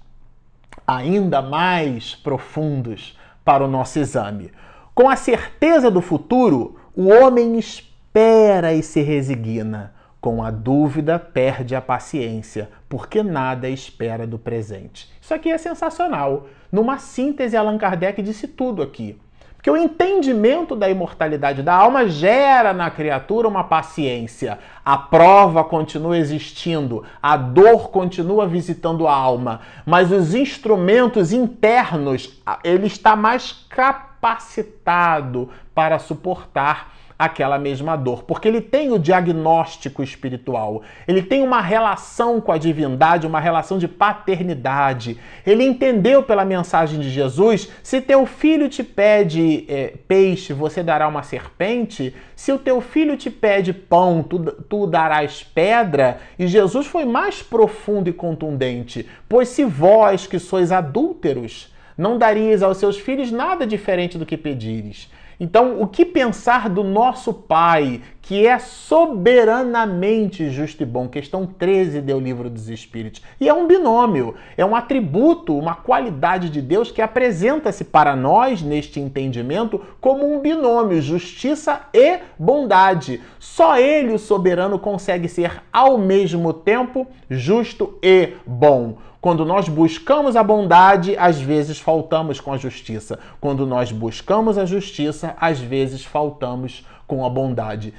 ainda 0.87 1.41
mais 1.41 2.15
profundos 2.15 3.17
para 3.43 3.63
o 3.63 3.67
nosso 3.67 3.99
exame. 3.99 4.51
Com 4.93 5.09
a 5.09 5.15
certeza 5.15 5.89
do 5.89 6.01
futuro, 6.01 6.79
o 6.95 7.07
homem 7.09 7.57
espera 7.57 8.73
e 8.73 8.83
se 8.83 9.01
resigna. 9.01 9.93
Com 10.21 10.41
a 10.41 10.51
dúvida, 10.51 11.19
perde 11.19 11.75
a 11.75 11.81
paciência, 11.81 12.69
porque 12.87 13.21
nada 13.21 13.67
espera 13.67 14.25
do 14.25 14.39
presente. 14.39 15.11
Isso 15.21 15.33
aqui 15.33 15.49
é 15.49 15.57
sensacional. 15.57 16.47
Numa 16.71 16.97
síntese, 16.97 17.57
Allan 17.57 17.77
Kardec 17.77 18.21
disse 18.21 18.47
tudo 18.47 18.81
aqui. 18.81 19.19
Porque 19.63 19.71
o 19.71 19.77
entendimento 19.77 20.75
da 20.75 20.89
imortalidade 20.89 21.63
da 21.63 21.73
alma 21.73 22.05
gera 22.05 22.73
na 22.73 22.91
criatura 22.91 23.47
uma 23.47 23.63
paciência. 23.63 24.59
A 24.83 24.97
prova 24.97 25.63
continua 25.63 26.17
existindo, 26.17 27.05
a 27.21 27.37
dor 27.37 27.89
continua 27.89 28.45
visitando 28.45 29.07
a 29.07 29.15
alma, 29.15 29.61
mas 29.85 30.11
os 30.11 30.35
instrumentos 30.35 31.31
internos, 31.31 32.41
ele 32.61 32.87
está 32.87 33.15
mais 33.15 33.65
capacitado 33.69 35.49
para 35.73 35.97
suportar 35.97 36.91
aquela 37.17 37.57
mesma 37.57 37.95
dor, 37.95 38.23
porque 38.23 38.47
ele 38.47 38.61
tem 38.61 38.91
o 38.91 38.99
diagnóstico 38.99 40.03
espiritual, 40.03 40.81
ele 41.07 41.21
tem 41.21 41.41
uma 41.41 41.61
relação 41.61 42.41
com 42.41 42.51
a 42.51 42.57
divindade, 42.57 43.27
uma 43.27 43.39
relação 43.39 43.77
de 43.77 43.87
paternidade. 43.87 45.17
Ele 45.45 45.63
entendeu 45.63 46.23
pela 46.23 46.45
mensagem 46.45 46.99
de 46.99 47.09
Jesus: 47.09 47.69
se 47.81 48.01
teu 48.01 48.25
filho 48.25 48.69
te 48.69 48.83
pede 48.83 49.65
é, 49.67 49.93
peixe, 50.07 50.53
você 50.53 50.83
dará 50.83 51.07
uma 51.07 51.23
serpente. 51.23 52.13
Se 52.35 52.51
o 52.51 52.57
teu 52.57 52.81
filho 52.81 53.15
te 53.15 53.29
pede 53.29 53.71
pão, 53.71 54.23
tu, 54.23 54.39
tu 54.39 54.87
darás 54.87 55.43
pedra. 55.43 56.19
E 56.37 56.47
Jesus 56.47 56.87
foi 56.87 57.05
mais 57.05 57.41
profundo 57.41 58.09
e 58.09 58.13
contundente: 58.13 59.07
pois 59.29 59.49
se 59.49 59.63
vós 59.63 60.27
que 60.27 60.39
sois 60.39 60.71
adúlteros, 60.71 61.73
não 61.97 62.17
daríeis 62.17 62.63
aos 62.63 62.77
seus 62.77 62.97
filhos 62.97 63.31
nada 63.31 63.65
diferente 63.65 64.17
do 64.17 64.25
que 64.25 64.37
pedires. 64.37 65.09
Então, 65.39 65.81
o 65.81 65.87
que 65.87 66.05
pensar 66.05 66.69
do 66.69 66.83
nosso 66.83 67.33
Pai, 67.33 68.01
que 68.23 68.47
é 68.47 68.57
soberanamente 68.57 70.49
justo 70.49 70.81
e 70.81 70.85
bom? 70.85 71.09
Questão 71.09 71.45
13 71.45 71.99
do 71.99 72.17
livro 72.17 72.49
dos 72.49 72.69
Espíritos. 72.69 73.21
E 73.37 73.49
é 73.49 73.53
um 73.53 73.67
binômio, 73.67 74.35
é 74.55 74.65
um 74.65 74.77
atributo, 74.77 75.57
uma 75.57 75.75
qualidade 75.75 76.49
de 76.49 76.61
Deus 76.61 76.89
que 76.89 77.01
apresenta-se 77.01 77.83
para 77.83 78.15
nós, 78.15 78.61
neste 78.61 78.97
entendimento, 78.97 79.81
como 79.99 80.25
um 80.25 80.39
binômio, 80.39 81.01
justiça 81.01 81.81
e 81.93 82.19
bondade. 82.39 83.19
Só 83.37 83.77
Ele, 83.77 84.13
o 84.13 84.19
soberano, 84.19 84.79
consegue 84.79 85.27
ser 85.27 85.61
ao 85.71 85.97
mesmo 85.97 86.53
tempo 86.53 87.05
justo 87.29 87.99
e 88.01 88.35
bom. 88.47 88.99
Quando 89.19 89.45
nós 89.45 89.67
buscamos 89.67 90.37
a 90.37 90.43
bondade, 90.43 91.17
às 91.17 91.41
vezes 91.41 91.77
faltamos 91.77 92.39
com 92.39 92.53
a 92.53 92.57
justiça. 92.57 93.19
Quando 93.41 93.65
nós 93.65 93.91
buscamos 93.91 94.57
a 94.57 94.65
justiça, 94.65 95.35
às 95.39 95.59
vezes 95.59 96.05
faltamos 96.05 96.85
com 97.07 97.25
a 97.25 97.29
bondade. 97.29 97.93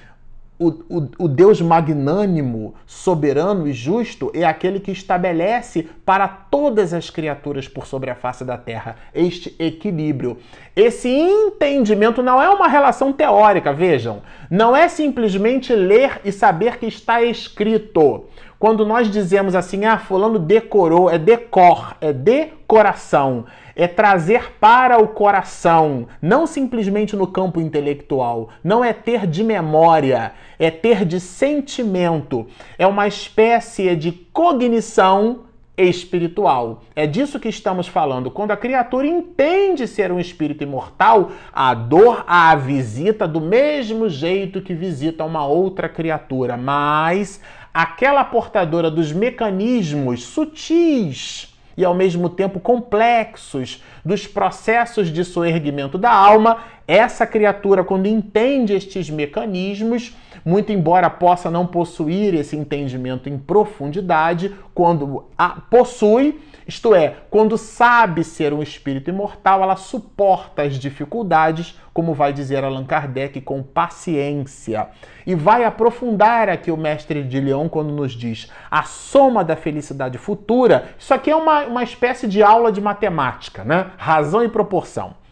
O, 0.64 0.68
o, 0.88 1.08
o, 1.18 1.28
Deus 1.28 1.60
magnânimo, 1.60 2.74
soberano 2.86 3.68
e 3.68 3.72
justo 3.74 4.32
é 4.32 4.44
aquele 4.44 4.80
que 4.80 4.90
estabelece 4.90 5.86
para 6.06 6.26
todas 6.26 6.94
as 6.94 7.10
criaturas 7.10 7.68
por 7.68 7.86
sobre 7.86 8.08
a 8.08 8.14
face 8.14 8.46
da 8.46 8.56
terra 8.56 8.96
este 9.14 9.54
equilíbrio. 9.58 10.38
Esse 10.74 11.10
entendimento 11.10 12.22
não 12.22 12.40
é 12.40 12.48
uma 12.48 12.66
relação 12.66 13.12
teórica, 13.12 13.74
vejam. 13.74 14.22
Não 14.50 14.74
é 14.74 14.88
simplesmente 14.88 15.74
ler 15.74 16.22
e 16.24 16.32
saber 16.32 16.78
que 16.78 16.86
está 16.86 17.22
escrito. 17.22 18.24
Quando 18.58 18.86
nós 18.86 19.10
dizemos 19.10 19.54
assim, 19.54 19.84
ah, 19.84 19.98
fulano 19.98 20.38
decorou, 20.38 21.10
é 21.10 21.18
decor, 21.18 21.94
é 22.00 22.10
decoração, 22.10 23.44
é 23.76 23.86
trazer 23.86 24.52
para 24.60 25.02
o 25.02 25.08
coração, 25.08 26.06
não 26.20 26.46
simplesmente 26.46 27.16
no 27.16 27.26
campo 27.26 27.60
intelectual, 27.60 28.50
não 28.62 28.84
é 28.84 28.92
ter 28.92 29.26
de 29.26 29.42
memória, 29.42 30.32
é 30.58 30.70
ter 30.70 31.04
de 31.04 31.20
sentimento, 31.20 32.46
é 32.78 32.86
uma 32.86 33.06
espécie 33.06 33.94
de 33.96 34.12
cognição 34.12 35.40
espiritual. 35.76 36.82
É 36.94 37.06
disso 37.06 37.40
que 37.40 37.48
estamos 37.48 37.88
falando. 37.88 38.30
Quando 38.30 38.52
a 38.52 38.56
criatura 38.56 39.06
entende 39.06 39.88
ser 39.88 40.12
um 40.12 40.20
espírito 40.20 40.62
imortal, 40.62 41.32
a 41.52 41.74
dor 41.74 42.24
a 42.26 42.54
visita 42.54 43.26
do 43.26 43.40
mesmo 43.40 44.08
jeito 44.08 44.62
que 44.62 44.74
visita 44.74 45.24
uma 45.24 45.44
outra 45.44 45.88
criatura, 45.88 46.56
mas 46.56 47.40
aquela 47.72 48.24
portadora 48.24 48.88
dos 48.88 49.12
mecanismos 49.12 50.22
sutis 50.22 51.53
e 51.76 51.84
ao 51.84 51.94
mesmo 51.94 52.28
tempo 52.28 52.60
complexos 52.60 53.82
dos 54.04 54.26
processos 54.26 55.12
de 55.12 55.24
soerguimento 55.24 55.98
da 55.98 56.10
alma, 56.10 56.58
essa 56.86 57.26
criatura, 57.26 57.82
quando 57.82 58.06
entende 58.06 58.74
estes 58.74 59.08
mecanismos, 59.08 60.14
muito 60.44 60.70
embora 60.72 61.08
possa 61.08 61.50
não 61.50 61.66
possuir 61.66 62.34
esse 62.34 62.56
entendimento 62.56 63.28
em 63.28 63.38
profundidade, 63.38 64.54
quando 64.74 65.24
possui, 65.70 66.40
isto 66.66 66.94
é, 66.94 67.16
quando 67.30 67.56
sabe 67.56 68.22
ser 68.24 68.52
um 68.52 68.62
espírito 68.62 69.08
imortal, 69.08 69.62
ela 69.62 69.76
suporta 69.76 70.62
as 70.62 70.78
dificuldades, 70.78 71.78
como 71.92 72.12
vai 72.12 72.32
dizer 72.32 72.64
Allan 72.64 72.84
Kardec, 72.84 73.40
com 73.40 73.62
paciência. 73.62 74.88
E 75.26 75.34
vai 75.34 75.64
aprofundar 75.64 76.48
aqui 76.48 76.70
o 76.70 76.76
mestre 76.76 77.22
de 77.22 77.40
Leão 77.40 77.68
quando 77.68 77.92
nos 77.92 78.12
diz 78.12 78.50
a 78.70 78.82
soma 78.82 79.44
da 79.44 79.56
felicidade 79.56 80.18
futura. 80.18 80.88
Isso 80.98 81.14
aqui 81.14 81.30
é 81.30 81.36
uma, 81.36 81.64
uma 81.64 81.82
espécie 81.82 82.26
de 82.26 82.42
aula 82.42 82.72
de 82.72 82.80
matemática, 82.80 83.64
né? 83.64 83.92
Razão 83.96 84.42
e 84.44 84.48
proporção. 84.48 85.23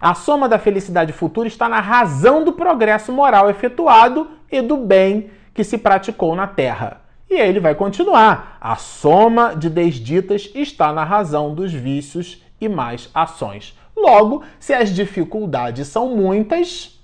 A 0.00 0.14
soma 0.14 0.48
da 0.48 0.58
felicidade 0.58 1.12
futura 1.12 1.46
está 1.46 1.68
na 1.68 1.80
razão 1.80 2.42
do 2.42 2.52
progresso 2.52 3.12
moral 3.12 3.50
efetuado 3.50 4.28
e 4.50 4.62
do 4.62 4.76
bem 4.76 5.30
que 5.52 5.62
se 5.62 5.76
praticou 5.76 6.34
na 6.34 6.46
Terra. 6.46 7.02
E 7.28 7.34
aí 7.34 7.48
ele 7.48 7.60
vai 7.60 7.74
continuar. 7.74 8.56
A 8.60 8.76
soma 8.76 9.54
de 9.54 9.68
desditas 9.68 10.50
está 10.54 10.92
na 10.92 11.04
razão 11.04 11.54
dos 11.54 11.72
vícios 11.72 12.42
e 12.60 12.68
mais 12.68 13.10
ações. 13.14 13.78
Logo, 13.96 14.42
se 14.58 14.72
as 14.72 14.88
dificuldades 14.88 15.86
são 15.88 16.16
muitas, 16.16 16.98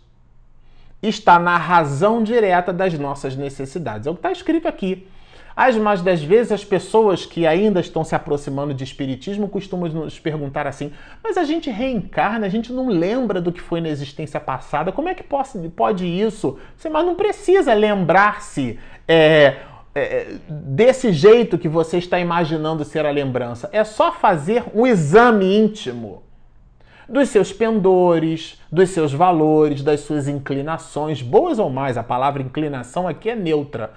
está 1.03 1.39
na 1.39 1.57
razão 1.59 2.23
direta 2.23 2.73
das 2.73 2.99
nossas 2.99 3.37
necessidades. 3.37 4.07
É 4.07 4.11
o 4.11 4.15
que 4.15 4.21
está 4.21 4.33
escrito 4.33 4.67
aqui. 4.67 5.07
As 5.57 5.75
mais 5.75 6.03
das 6.03 6.23
vezes, 6.23 6.53
as 6.53 6.63
pessoas 6.63 7.25
que 7.25 7.47
ainda 7.47 7.81
estão 7.81 8.05
se 8.05 8.15
aproximando 8.15 8.75
de 8.75 8.85
espiritismo 8.85 9.49
costumam 9.49 9.89
nos 9.89 10.19
perguntar 10.21 10.67
assim: 10.67 10.93
mas 11.25 11.39
a 11.39 11.45
gente 11.45 11.71
reencarna, 11.71 12.45
a 12.47 12.51
gente 12.51 12.71
não 12.71 12.89
lembra 12.89 13.41
do 13.41 13.51
que 13.51 13.63
foi 13.63 13.81
na 13.81 13.89
existência 13.89 14.39
passada, 14.39 14.93
como 14.93 15.09
é 15.09 15.15
que 15.15 15.23
pode, 15.23 15.69
pode 15.71 16.05
isso? 16.05 16.59
Você, 16.77 16.91
mas 16.91 17.07
não 17.07 17.15
precisa 17.15 17.73
lembrar-se. 17.73 18.79
É, 19.09 19.57
é, 19.95 20.35
desse 20.51 21.11
jeito 21.11 21.57
que 21.57 21.69
você 21.69 21.97
está 21.97 22.21
imaginando 22.21 22.85
ser 22.85 23.07
a 23.07 23.11
lembrança. 23.11 23.71
É 23.73 23.83
só 23.83 24.13
fazer 24.13 24.65
um 24.75 24.87
exame 24.87 25.57
íntimo 25.57 26.23
dos 27.09 27.31
seus 27.31 27.51
pendores, 27.51 28.61
dos 28.71 28.91
seus 28.91 29.15
valores, 29.15 29.83
das 29.83 30.01
suas 30.01 30.29
inclinações, 30.29 31.23
boas 31.23 31.59
ou 31.59 31.71
mais, 31.71 31.97
a 31.97 32.03
palavra 32.03 32.43
inclinação 32.43 33.09
aqui 33.09 33.31
é 33.31 33.37
neutra 33.37 33.93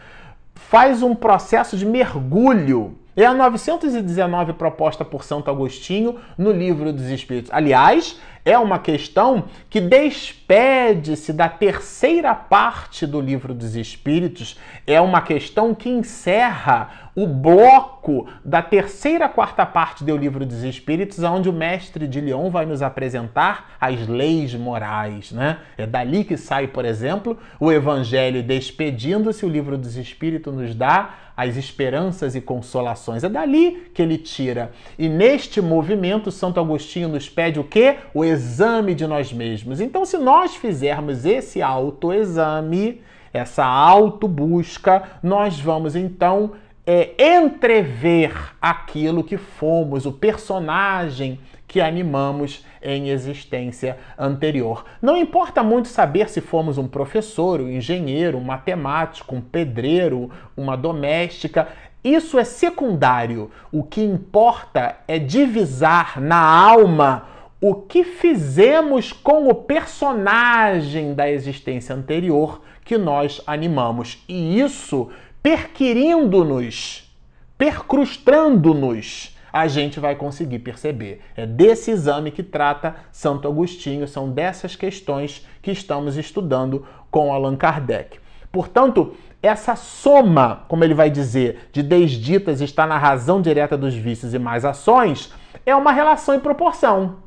faz 0.68 1.02
um 1.02 1.16
processo 1.16 1.78
de 1.78 1.86
mergulho. 1.86 2.98
É 3.16 3.26
a 3.26 3.34
919 3.34 4.54
proposta 4.54 5.04
por 5.04 5.24
Santo 5.24 5.50
Agostinho 5.50 6.18
no 6.38 6.52
Livro 6.52 6.94
dos 6.94 7.08
Espíritos. 7.08 7.52
Aliás, 7.52 8.20
é 8.44 8.58
uma 8.58 8.80
questão 8.80 9.46
que 9.70 9.80
despede-se 9.80 11.32
da 11.34 11.50
terceira 11.50 12.34
parte 12.34 13.06
do 13.06 13.20
Livro 13.20 13.54
dos 13.54 13.76
Espíritos, 13.76 14.58
é 14.86 15.00
uma 15.00 15.22
questão 15.22 15.76
que 15.76 15.90
encerra 15.90 17.10
o 17.16 17.28
bloco 17.28 18.28
da 18.46 18.62
terceira 18.62 19.28
quarta 19.28 19.66
parte 19.66 20.04
do 20.04 20.16
Livro 20.16 20.46
dos 20.46 20.64
Espíritos, 20.64 21.20
onde 21.20 21.50
o 21.50 21.54
mestre 21.54 22.08
de 22.08 22.22
Lyon 22.22 22.50
vai 22.50 22.66
nos 22.66 22.82
apresentar 22.82 23.76
as 23.80 24.08
leis 24.08 24.56
morais. 24.56 25.32
Né? 25.32 25.58
É 25.78 25.86
dali 25.86 26.24
que 26.24 26.38
sai, 26.38 26.68
por 26.68 26.86
exemplo, 26.86 27.38
o 27.60 27.72
Evangelho 27.72 28.42
despedindo-se, 28.42 29.46
o 29.46 29.50
Livro 29.50 29.78
dos 29.78 29.98
Espíritos 29.98 30.54
nos 30.54 30.74
dá 30.74 31.14
as 31.40 31.56
esperanças 31.56 32.36
e 32.36 32.42
consolações. 32.42 33.24
É 33.24 33.30
dali 33.30 33.90
que 33.94 34.02
ele 34.02 34.18
tira. 34.18 34.74
E 34.98 35.08
neste 35.08 35.62
movimento, 35.62 36.32
Santo 36.32 36.60
Agostinho 36.60 37.08
nos 37.08 37.30
pede 37.30 37.62
o 37.62 37.64
quê? 37.64 37.96
O 38.14 38.26
exame 38.30 38.96
de 38.96 39.06
nós 39.06 39.34
mesmos. 39.34 39.82
Então, 39.82 40.06
se 40.06 40.18
nós 40.18 40.56
fizermos 40.56 41.26
esse 41.26 41.62
autoexame, 41.62 43.02
essa 43.34 43.66
autobusca, 43.66 45.04
nós 45.22 45.60
vamos 45.60 45.96
então 45.96 46.54
é, 46.86 47.14
entrever 47.38 48.34
aquilo 48.62 49.24
que 49.24 49.38
fomos, 49.38 50.06
o 50.06 50.12
personagem 50.12 51.40
que 51.68 51.80
animamos 51.80 52.66
em 52.82 53.10
existência 53.10 53.96
anterior. 54.18 54.84
Não 55.00 55.16
importa 55.16 55.62
muito 55.62 55.88
saber 55.88 56.28
se 56.30 56.42
fomos 56.42 56.80
um 56.80 56.88
professor, 56.88 57.62
um 57.62 57.70
engenheiro, 57.70 58.40
um 58.40 58.44
matemático, 58.44 59.36
um 59.36 59.42
pedreiro, 59.42 60.32
uma 60.58 60.76
doméstica. 60.76 61.68
Isso 62.04 62.40
é 62.40 62.44
secundário. 62.44 63.52
O 63.72 63.84
que 63.84 64.02
importa 64.02 64.96
é 65.08 65.20
divisar 65.20 66.20
na 66.20 66.42
alma 66.42 67.28
o 67.62 67.76
que 67.76 68.04
fizemos 68.04 69.12
com 69.12 69.50
o 69.50 69.54
personagem 69.54 71.14
da 71.14 71.30
existência 71.30 71.94
anterior 71.94 72.62
que 72.86 72.98
nós 72.98 73.42
animamos. 73.46 74.24
E 74.28 74.60
isso 74.60 75.10
perquirindo-nos, 75.44 77.12
percrustando-nos, 77.58 79.36
a 79.52 79.68
gente 79.68 80.00
vai 80.00 80.16
conseguir 80.16 80.60
perceber. 80.60 81.22
É 81.36 81.46
desse 81.46 81.92
exame 81.92 82.32
que 82.32 82.44
trata 82.44 82.96
Santo 83.12 83.48
Agostinho, 83.48 84.08
são 84.08 84.30
dessas 84.30 84.76
questões 84.76 85.46
que 85.62 85.72
estamos 85.72 86.18
estudando 86.18 86.86
com 87.12 87.34
Allan 87.34 87.56
Kardec. 87.56 88.20
Portanto, 88.52 89.16
essa 89.42 89.76
soma, 89.76 90.64
como 90.68 90.84
ele 90.84 90.94
vai 90.94 91.10
dizer, 91.10 91.70
de 91.72 91.82
desditas 91.82 92.62
está 92.62 92.86
na 92.86 92.98
razão 92.98 93.42
direta 93.42 93.78
dos 93.78 93.96
vícios 93.96 94.34
e 94.34 94.40
mais 94.40 94.66
ações, 94.66 95.34
é 95.66 95.76
uma 95.76 95.92
relação 95.92 96.36
em 96.36 96.40
proporção. 96.40 97.18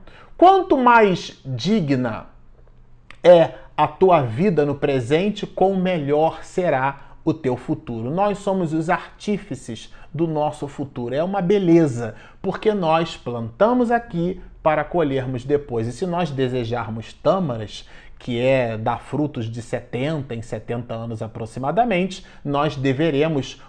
Quanto 0.42 0.76
mais 0.76 1.40
digna 1.46 2.26
é 3.22 3.50
a 3.76 3.86
tua 3.86 4.22
vida 4.22 4.66
no 4.66 4.74
presente, 4.74 5.46
com 5.46 5.76
melhor 5.76 6.42
será 6.42 7.12
o 7.24 7.32
teu 7.32 7.56
futuro. 7.56 8.10
Nós 8.10 8.38
somos 8.38 8.72
os 8.72 8.90
artífices 8.90 9.94
do 10.12 10.26
nosso 10.26 10.66
futuro. 10.66 11.14
É 11.14 11.22
uma 11.22 11.40
beleza, 11.40 12.16
porque 12.42 12.74
nós 12.74 13.16
plantamos 13.16 13.92
aqui 13.92 14.40
para 14.64 14.82
colhermos 14.82 15.44
depois. 15.44 15.86
E 15.86 15.92
se 15.92 16.06
nós 16.06 16.32
desejarmos 16.32 17.12
tâmaras, 17.12 17.88
que 18.18 18.40
é 18.40 18.76
dar 18.76 18.98
frutos 18.98 19.48
de 19.48 19.62
70 19.62 20.34
em 20.34 20.42
70 20.42 20.92
anos 20.92 21.22
aproximadamente, 21.22 22.26
nós 22.44 22.74
deveremos 22.74 23.62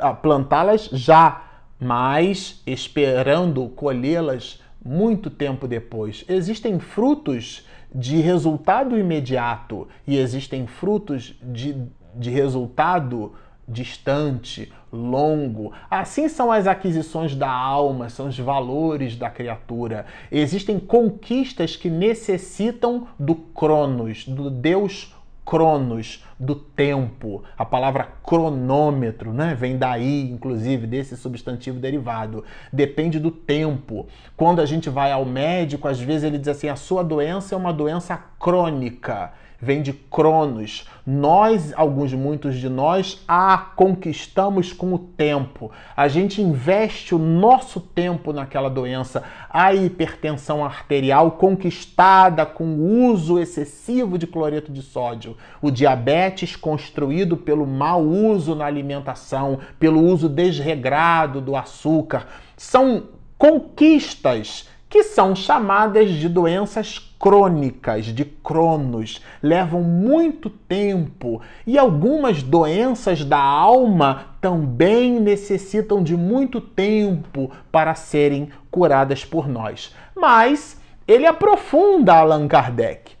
ah, 0.00 0.14
plantá-las 0.14 0.86
já, 0.92 1.42
mas 1.78 2.60
esperando 2.66 3.68
colhê-las 3.68 4.60
muito 4.88 5.30
tempo 5.30 5.68
depois. 5.68 6.24
Existem 6.28 6.78
frutos 6.78 7.66
de 7.94 8.16
resultado 8.16 8.98
imediato 8.98 9.86
e 10.06 10.16
existem 10.16 10.66
frutos 10.66 11.34
de 11.42 11.74
de 12.14 12.30
resultado 12.30 13.32
distante, 13.66 14.72
longo. 14.90 15.72
Assim 15.90 16.28
são 16.28 16.50
as 16.50 16.66
aquisições 16.66 17.34
da 17.34 17.50
alma, 17.50 18.08
são 18.08 18.28
os 18.28 18.38
valores 18.38 19.14
da 19.14 19.28
criatura. 19.28 20.06
Existem 20.32 20.78
conquistas 20.78 21.76
que 21.76 21.90
necessitam 21.90 23.06
do 23.18 23.34
Cronos, 23.34 24.26
do 24.26 24.50
Deus 24.50 25.14
Cronos, 25.48 26.22
do 26.38 26.54
tempo. 26.54 27.42
A 27.56 27.64
palavra 27.64 28.06
cronômetro, 28.22 29.32
né, 29.32 29.54
vem 29.54 29.78
daí, 29.78 30.30
inclusive, 30.30 30.86
desse 30.86 31.16
substantivo 31.16 31.78
derivado. 31.78 32.44
Depende 32.70 33.18
do 33.18 33.30
tempo. 33.30 34.06
Quando 34.36 34.60
a 34.60 34.66
gente 34.66 34.90
vai 34.90 35.10
ao 35.10 35.24
médico, 35.24 35.88
às 35.88 35.98
vezes 35.98 36.24
ele 36.24 36.36
diz 36.36 36.48
assim: 36.48 36.68
a 36.68 36.76
sua 36.76 37.02
doença 37.02 37.54
é 37.54 37.58
uma 37.58 37.72
doença 37.72 38.14
crônica 38.38 39.32
vem 39.60 39.82
de 39.82 39.92
Cronos. 39.92 40.86
Nós, 41.04 41.72
alguns, 41.74 42.12
muitos 42.12 42.56
de 42.56 42.68
nós, 42.68 43.22
a 43.26 43.58
conquistamos 43.58 44.72
com 44.72 44.94
o 44.94 44.98
tempo. 44.98 45.70
A 45.96 46.06
gente 46.06 46.40
investe 46.40 47.14
o 47.14 47.18
nosso 47.18 47.80
tempo 47.80 48.32
naquela 48.32 48.68
doença. 48.68 49.24
A 49.50 49.74
hipertensão 49.74 50.64
arterial 50.64 51.32
conquistada 51.32 52.46
com 52.46 52.64
o 52.64 53.06
uso 53.10 53.38
excessivo 53.38 54.16
de 54.16 54.26
cloreto 54.26 54.70
de 54.70 54.82
sódio. 54.82 55.36
O 55.60 55.70
diabetes 55.70 56.54
construído 56.54 57.36
pelo 57.36 57.66
mau 57.66 58.02
uso 58.02 58.54
na 58.54 58.66
alimentação, 58.66 59.58
pelo 59.78 60.00
uso 60.00 60.28
desregrado 60.28 61.40
do 61.40 61.56
açúcar. 61.56 62.26
São 62.56 63.04
conquistas 63.36 64.68
que 64.88 65.02
são 65.02 65.36
chamadas 65.36 66.10
de 66.10 66.28
doenças 66.28 66.98
crônicas, 67.18 68.06
de 68.06 68.24
cronos, 68.24 69.20
levam 69.42 69.82
muito 69.82 70.48
tempo 70.48 71.42
e 71.66 71.76
algumas 71.76 72.42
doenças 72.42 73.24
da 73.24 73.40
alma 73.40 74.26
também 74.40 75.20
necessitam 75.20 76.02
de 76.02 76.16
muito 76.16 76.60
tempo 76.60 77.50
para 77.70 77.94
serem 77.94 78.50
curadas 78.70 79.24
por 79.24 79.48
nós. 79.48 79.94
Mas 80.14 80.80
ele 81.06 81.26
aprofunda 81.26 82.14
Allan 82.14 82.46
Kardec. 82.46 83.12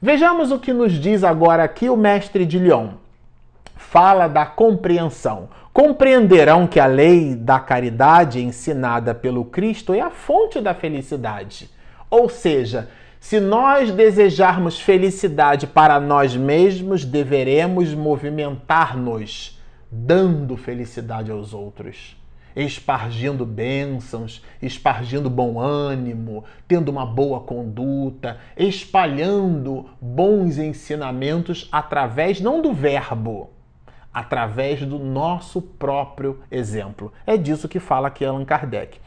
Vejamos 0.00 0.52
o 0.52 0.58
que 0.58 0.72
nos 0.72 0.92
diz 0.92 1.24
agora 1.24 1.64
aqui 1.64 1.88
o 1.88 1.96
mestre 1.96 2.44
de 2.44 2.58
Lyon. 2.58 2.90
Fala 3.76 4.28
da 4.28 4.44
compreensão. 4.44 5.48
Compreenderão 5.80 6.66
que 6.66 6.80
a 6.80 6.86
lei 6.86 7.36
da 7.36 7.60
caridade 7.60 8.42
ensinada 8.42 9.14
pelo 9.14 9.44
Cristo 9.44 9.94
é 9.94 10.00
a 10.00 10.10
fonte 10.10 10.60
da 10.60 10.74
felicidade. 10.74 11.70
Ou 12.10 12.28
seja, 12.28 12.88
se 13.20 13.38
nós 13.38 13.92
desejarmos 13.92 14.80
felicidade 14.80 15.68
para 15.68 16.00
nós 16.00 16.34
mesmos, 16.34 17.04
deveremos 17.04 17.94
movimentar-nos, 17.94 19.56
dando 19.88 20.56
felicidade 20.56 21.30
aos 21.30 21.54
outros, 21.54 22.16
espargindo 22.56 23.46
bênçãos, 23.46 24.44
espargindo 24.60 25.30
bom 25.30 25.60
ânimo, 25.60 26.42
tendo 26.66 26.88
uma 26.88 27.06
boa 27.06 27.38
conduta, 27.38 28.38
espalhando 28.56 29.88
bons 30.00 30.58
ensinamentos 30.58 31.68
através 31.70 32.40
não 32.40 32.60
do 32.60 32.72
verbo, 32.72 33.50
através 34.18 34.84
do 34.84 34.98
nosso 34.98 35.62
próprio 35.62 36.40
exemplo. 36.50 37.12
É 37.24 37.36
disso 37.36 37.68
que 37.68 37.78
fala 37.78 38.08
aqui 38.08 38.24
Allan 38.24 38.44
Kardec. 38.44 38.98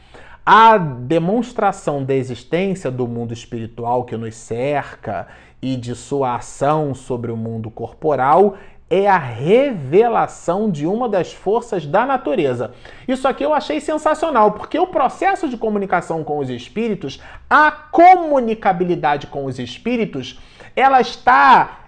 A 0.44 0.78
demonstração 0.78 2.02
da 2.02 2.14
existência 2.14 2.90
do 2.90 3.06
mundo 3.06 3.34
espiritual 3.34 4.04
que 4.04 4.16
nos 4.16 4.34
cerca 4.34 5.28
e 5.60 5.76
de 5.76 5.94
sua 5.94 6.36
ação 6.36 6.94
sobre 6.94 7.30
o 7.30 7.36
mundo 7.36 7.70
corporal 7.70 8.56
é 8.88 9.06
a 9.06 9.18
revelação 9.18 10.70
de 10.70 10.86
uma 10.86 11.10
das 11.10 11.30
forças 11.30 11.84
da 11.86 12.06
natureza. 12.06 12.72
Isso 13.06 13.28
aqui 13.28 13.44
eu 13.44 13.52
achei 13.52 13.80
sensacional, 13.80 14.52
porque 14.52 14.78
o 14.78 14.86
processo 14.86 15.46
de 15.46 15.58
comunicação 15.58 16.24
com 16.24 16.38
os 16.38 16.48
espíritos, 16.48 17.20
a 17.50 17.70
comunicabilidade 17.70 19.26
com 19.26 19.44
os 19.44 19.58
espíritos, 19.58 20.40
ela 20.74 21.02
está 21.02 21.81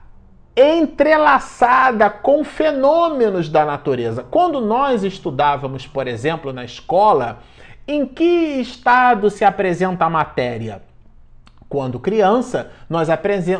entrelaçada 0.57 2.09
com 2.09 2.45
fenômenos 2.45 3.49
da 3.49 3.65
natureza. 3.65 4.25
Quando 4.31 4.61
nós 4.61 5.03
estudávamos, 5.03 5.87
por 5.87 6.07
exemplo, 6.07 6.53
na 6.53 6.65
escola, 6.65 7.41
em 7.87 8.07
que 8.07 8.25
estado 8.25 9.31
se 9.31 9.45
apresenta 9.45 10.05
a 10.05 10.11
matéria? 10.11 10.83
Quando 11.69 11.99
criança, 11.99 12.71
nós, 12.89 13.09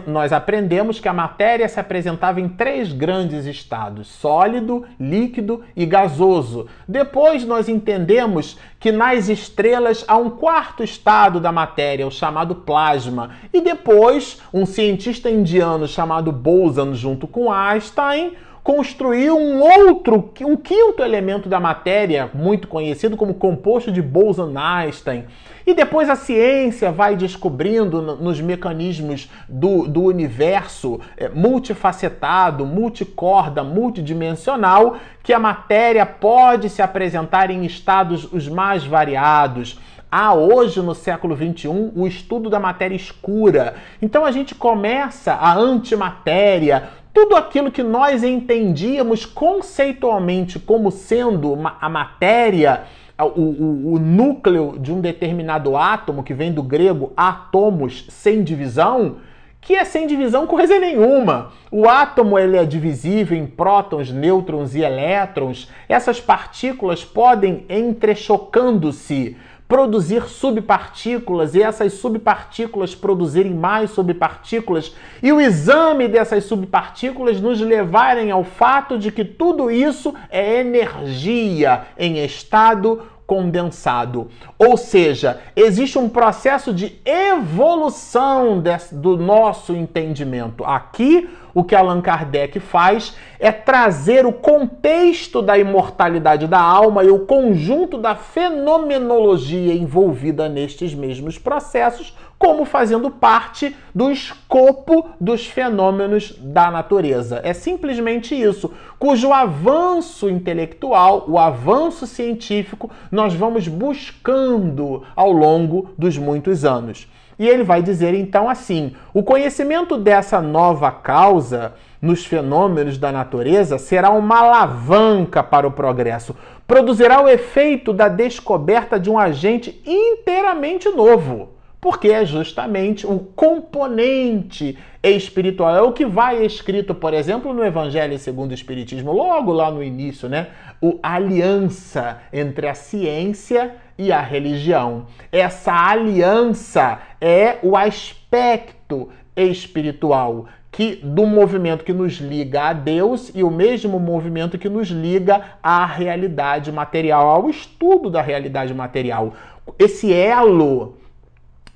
nós, 0.07 0.33
aprendemos 0.33 1.01
que 1.01 1.09
a 1.09 1.13
matéria 1.13 1.69
se 1.69 1.81
apresentava 1.81 2.41
em 2.41 2.49
três 2.49 2.93
grandes 2.93 3.47
estados: 3.47 4.07
sólido, 4.09 4.85
líquido 5.01 5.63
e 5.75 5.85
gasoso. 5.85 6.67
Depois, 6.87 7.45
nós 7.45 7.69
entendemos 7.69 8.59
que 8.79 8.93
nas 8.93 9.29
estrelas 9.29 10.05
há 10.07 10.17
um 10.17 10.31
quarto 10.31 10.85
estado 10.85 11.41
da 11.41 11.51
matéria, 11.51 12.07
o 12.07 12.11
chamado 12.11 12.55
plasma. 12.55 13.31
E 13.53 13.61
depois, 13.61 14.41
um 14.53 14.67
cientista 14.67 15.31
indiano 15.31 15.89
chamado 15.89 16.31
Bose, 16.31 16.95
junto 16.95 17.27
com 17.27 17.53
Einstein, 17.53 18.35
construiu 18.65 19.37
um 19.37 19.61
outro, 19.61 20.33
um 20.41 20.57
quinto 20.57 21.03
elemento 21.03 21.51
da 21.51 21.61
matéria, 21.61 22.31
muito 22.33 22.67
conhecido 22.67 23.15
como 23.15 23.35
composto 23.35 23.93
de 23.93 24.01
Bose-Einstein. 24.01 25.27
E 25.67 25.75
depois 25.75 26.09
a 26.09 26.17
ciência 26.17 26.91
vai 26.91 27.15
descobrindo 27.15 28.01
nos 28.01 28.41
mecanismos 28.41 29.31
do, 29.47 29.87
do 29.87 30.05
universo 30.05 30.99
é, 31.15 31.29
multifacetado, 31.29 32.65
multicorda, 32.65 33.63
multidimensional, 33.63 34.97
que 35.23 35.35
a 35.35 35.39
matéria 35.39 36.07
pode 36.07 36.71
se 36.71 36.81
apresentar 36.81 37.51
em 37.51 37.67
estados 37.67 38.33
os 38.33 38.49
mais 38.49 38.83
variados 38.83 39.79
há 40.11 40.33
hoje 40.33 40.81
no 40.81 40.95
século 40.95 41.37
XXI 41.37 41.69
o 41.69 42.07
estudo 42.07 42.49
da 42.49 42.61
matéria 42.61 42.95
escura. 42.95 43.75
Então 44.01 44.25
a 44.25 44.31
gente 44.31 44.55
começa 44.55 45.33
a 45.33 45.53
antimatéria, 45.57 46.89
tudo 47.15 47.37
aquilo 47.37 47.71
que 47.71 47.83
nós 47.83 48.25
entendíamos 48.25 49.25
conceitualmente 49.25 50.59
como 50.59 50.91
sendo 50.91 51.57
a 51.81 51.89
matéria, 51.89 52.83
o, 53.17 53.41
o, 53.41 53.93
o, 53.95 53.99
núcleo 54.01 54.77
de 54.81 54.93
um 54.93 55.01
determinado 55.01 55.77
átomo, 55.77 56.25
que 56.25 56.35
vem 56.35 56.53
do 56.53 56.63
grego 56.63 57.13
átomos 57.17 58.07
sem 58.11 58.43
divisão, 58.43 59.19
que 59.61 59.77
é 59.77 59.85
sem 59.85 60.09
divisão 60.09 60.45
coisa 60.49 60.81
nenhuma. 60.81 61.53
O 61.71 61.89
átomo 61.89 62.37
ele 62.37 62.57
é 62.57 62.65
divisível 62.65 63.39
em 63.39 63.47
prótons, 63.47 64.11
nêutrons 64.11 64.75
e 64.75 64.81
elétrons. 64.81 65.71
Essas 65.89 66.21
partículas 66.21 67.05
podem, 67.05 67.65
entrechocando-se, 67.71 69.37
produzir 69.67 70.29
subpartículas 70.29 71.55
e 71.55 71.63
essas 71.63 71.95
subpartículas 71.95 72.95
produzirem 72.95 73.55
mais 73.55 73.91
subpartículas 73.91 74.95
e 75.23 75.33
o 75.33 75.41
exame 75.41 76.07
dessas 76.07 76.45
subpartículas 76.45 77.41
nos 77.41 77.61
levarem 77.61 78.31
ao 78.31 78.45
fato 78.45 78.99
de 78.99 79.11
que 79.11 79.25
tudo 79.25 79.71
isso 79.71 80.15
é 80.31 80.61
energia 80.61 81.87
em 81.99 82.23
estado 82.23 83.03
condensado. 83.27 84.29
Ou 84.59 84.77
seja, 84.77 85.41
existe 85.57 85.99
um 85.99 86.09
processo 86.09 86.73
de 86.73 87.01
evolução 87.05 88.61
desse, 88.61 88.95
do 88.95 89.17
nosso 89.17 89.75
entendimento. 89.75 90.63
Aqui, 90.65 91.29
o 91.55 91.63
que 91.63 91.75
Allan 91.75 92.01
Kardec 92.01 92.59
faz 92.59 93.17
é 93.39 93.53
trazer 93.53 94.27
o 94.27 94.33
contexto 94.33 95.41
da 95.41 95.57
imortalidade 95.57 96.47
da 96.47 96.61
alma 96.61 97.05
e 97.05 97.11
o 97.11 97.21
conjunto 97.21 97.97
da 97.97 98.15
fenomenologia 98.15 99.73
envolvida 99.73 100.49
nestes 100.49 100.95
mesmos 100.95 101.39
processos 101.39 102.15
como 102.39 102.65
fazendo 102.65 103.11
parte 103.11 103.75
do 103.95 104.11
escopo 104.11 105.09
dos 105.21 105.47
fenômenos 105.47 106.35
da 106.39 106.71
natureza. 106.71 107.41
É 107.43 107.55
simplesmente 107.55 108.35
isso, 108.35 108.71
cujo 108.99 109.33
avanço 109.33 110.29
intelectual, 110.29 111.25
o 111.29 111.39
avanço 111.39 112.07
científico, 112.07 112.91
nós 113.11 113.33
vamos 113.33 113.69
buscando 113.69 115.05
ao 115.17 115.33
longo 115.33 115.91
dos 115.97 116.19
muitos 116.19 116.65
anos. 116.65 117.09
E 117.39 117.49
ele 117.49 117.65
vai 117.65 117.83
dizer 117.83 118.15
então 118.15 118.49
assim: 118.49 118.95
o 119.13 119.23
conhecimento 119.23 119.97
dessa 119.97 120.41
nova 120.41 120.91
causa 120.91 121.75
nos 122.01 122.25
fenômenos 122.25 122.99
da 122.99 123.11
natureza 123.11 123.79
será 123.79 124.11
uma 124.11 124.41
alavanca 124.41 125.43
para 125.43 125.67
o 125.67 125.73
progresso, 125.73 126.37
produzirá 126.67 127.23
o 127.23 127.29
efeito 127.29 127.93
da 127.93 128.09
descoberta 128.09 129.01
de 129.01 129.11
um 129.11 129.19
agente 129.19 129.83
inteiramente 129.87 130.89
novo 130.91 131.55
porque 131.85 132.09
é 132.09 132.25
justamente 132.25 133.07
o 133.07 133.19
componente 133.19 134.79
espiritual. 135.03 135.77
É 135.77 135.83
o 135.83 135.93
que 135.93 136.07
vai 136.07 136.43
escrito, 136.43 136.95
por 136.95 137.13
exemplo, 137.13 137.53
no 137.53 137.63
Evangelho 137.63 138.19
segundo 138.19 138.53
o 138.53 138.55
Espiritismo, 138.55 139.13
logo 139.13 139.53
lá 139.53 139.71
no 139.71 139.83
início, 139.83 140.27
né? 140.27 140.47
O 140.81 140.99
aliança 141.03 142.23
entre 142.33 142.69
a 142.69 142.75
ciência 142.75 143.75
e 143.99 144.13
a 144.13 144.21
religião. 144.21 145.07
Essa 145.31 145.73
aliança 145.73 147.01
é 147.21 147.59
o 147.63 147.77
aspecto 147.77 149.09
espiritual 149.37 150.47
que 150.71 150.97
do 150.97 151.25
movimento 151.25 151.85
que 151.85 151.93
nos 151.93 152.15
liga 152.15 152.63
a 152.65 152.73
Deus 152.73 153.31
e 153.33 153.45
o 153.45 153.51
mesmo 153.51 154.01
movimento 154.01 154.59
que 154.59 154.69
nos 154.69 154.89
liga 154.89 155.41
à 155.63 155.87
realidade 155.87 156.73
material, 156.73 157.29
ao 157.29 157.49
estudo 157.49 158.11
da 158.11 158.21
realidade 158.21 158.75
material. 158.75 159.35
Esse 159.79 160.13
elo 160.13 160.97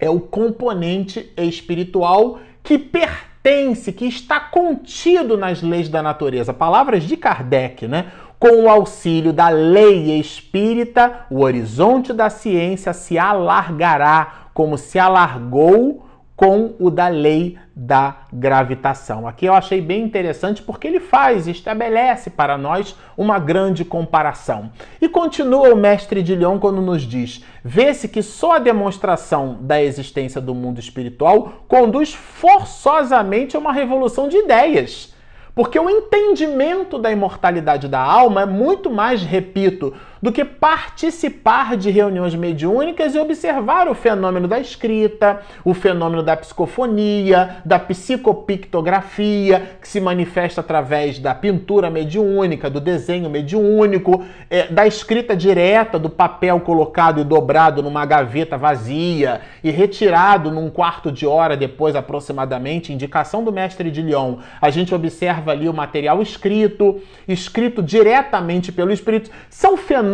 é 0.00 0.10
o 0.10 0.18
componente 0.18 1.32
espiritual 1.36 2.40
que 2.60 2.76
pertence, 2.76 3.92
que 3.92 4.06
está 4.06 4.40
contido 4.40 5.36
nas 5.36 5.62
leis 5.62 5.88
da 5.88 6.02
natureza. 6.02 6.52
Palavras 6.52 7.04
de 7.04 7.16
Kardec, 7.16 7.86
né? 7.86 8.10
Com 8.38 8.62
o 8.62 8.68
auxílio 8.68 9.32
da 9.32 9.48
lei 9.48 10.18
espírita, 10.20 11.26
o 11.28 11.40
horizonte 11.40 12.12
da 12.12 12.30
ciência 12.30 12.92
se 12.92 13.18
alargará, 13.18 14.50
como 14.54 14.78
se 14.78 14.96
alargou 14.96 16.06
com 16.36 16.76
o 16.78 16.88
da 16.88 17.08
lei 17.08 17.58
da 17.74 18.18
gravitação. 18.32 19.26
Aqui 19.26 19.46
eu 19.46 19.54
achei 19.54 19.80
bem 19.80 20.04
interessante 20.04 20.62
porque 20.62 20.86
ele 20.86 21.00
faz, 21.00 21.48
estabelece 21.48 22.30
para 22.30 22.56
nós 22.56 22.94
uma 23.16 23.40
grande 23.40 23.84
comparação. 23.84 24.70
E 25.02 25.08
continua 25.08 25.74
o 25.74 25.76
mestre 25.76 26.22
de 26.22 26.36
Lyon 26.36 26.60
quando 26.60 26.80
nos 26.80 27.02
diz: 27.02 27.44
vê-se 27.64 28.06
que 28.06 28.22
só 28.22 28.52
a 28.52 28.58
demonstração 28.60 29.58
da 29.62 29.82
existência 29.82 30.40
do 30.40 30.54
mundo 30.54 30.78
espiritual 30.78 31.64
conduz 31.66 32.14
forçosamente 32.14 33.56
a 33.56 33.58
uma 33.58 33.72
revolução 33.72 34.28
de 34.28 34.36
ideias 34.36 35.12
porque 35.58 35.76
o 35.76 35.90
entendimento 35.90 37.00
da 37.00 37.10
imortalidade 37.10 37.88
da 37.88 37.98
alma 37.98 38.42
é 38.42 38.46
muito 38.46 38.88
mais, 38.88 39.22
repito, 39.22 39.92
do 40.20 40.32
que 40.32 40.44
participar 40.44 41.76
de 41.76 41.90
reuniões 41.90 42.34
mediúnicas 42.34 43.14
e 43.14 43.18
observar 43.18 43.88
o 43.88 43.94
fenômeno 43.94 44.48
da 44.48 44.58
escrita, 44.58 45.40
o 45.64 45.72
fenômeno 45.72 46.22
da 46.22 46.36
psicofonia, 46.36 47.58
da 47.64 47.78
psicopictografia, 47.78 49.78
que 49.80 49.88
se 49.88 50.00
manifesta 50.00 50.60
através 50.60 51.18
da 51.18 51.34
pintura 51.34 51.90
mediúnica, 51.90 52.68
do 52.68 52.80
desenho 52.80 53.30
mediúnico, 53.30 54.24
é, 54.50 54.66
da 54.66 54.86
escrita 54.86 55.36
direta, 55.36 55.98
do 55.98 56.10
papel 56.10 56.60
colocado 56.60 57.20
e 57.20 57.24
dobrado 57.24 57.82
numa 57.82 58.04
gaveta 58.04 58.56
vazia 58.56 59.40
e 59.62 59.70
retirado 59.70 60.50
num 60.50 60.70
quarto 60.70 61.12
de 61.12 61.26
hora 61.26 61.56
depois, 61.56 61.94
aproximadamente, 61.94 62.92
indicação 62.92 63.44
do 63.44 63.52
mestre 63.52 63.90
de 63.90 64.02
Lyon. 64.02 64.36
A 64.60 64.70
gente 64.70 64.94
observa 64.94 65.52
ali 65.52 65.68
o 65.68 65.74
material 65.74 66.20
escrito, 66.20 67.00
escrito 67.26 67.82
diretamente 67.82 68.72
pelo 68.72 68.92
Espírito, 68.92 69.30
são 69.48 69.76
fenômenos 69.76 70.07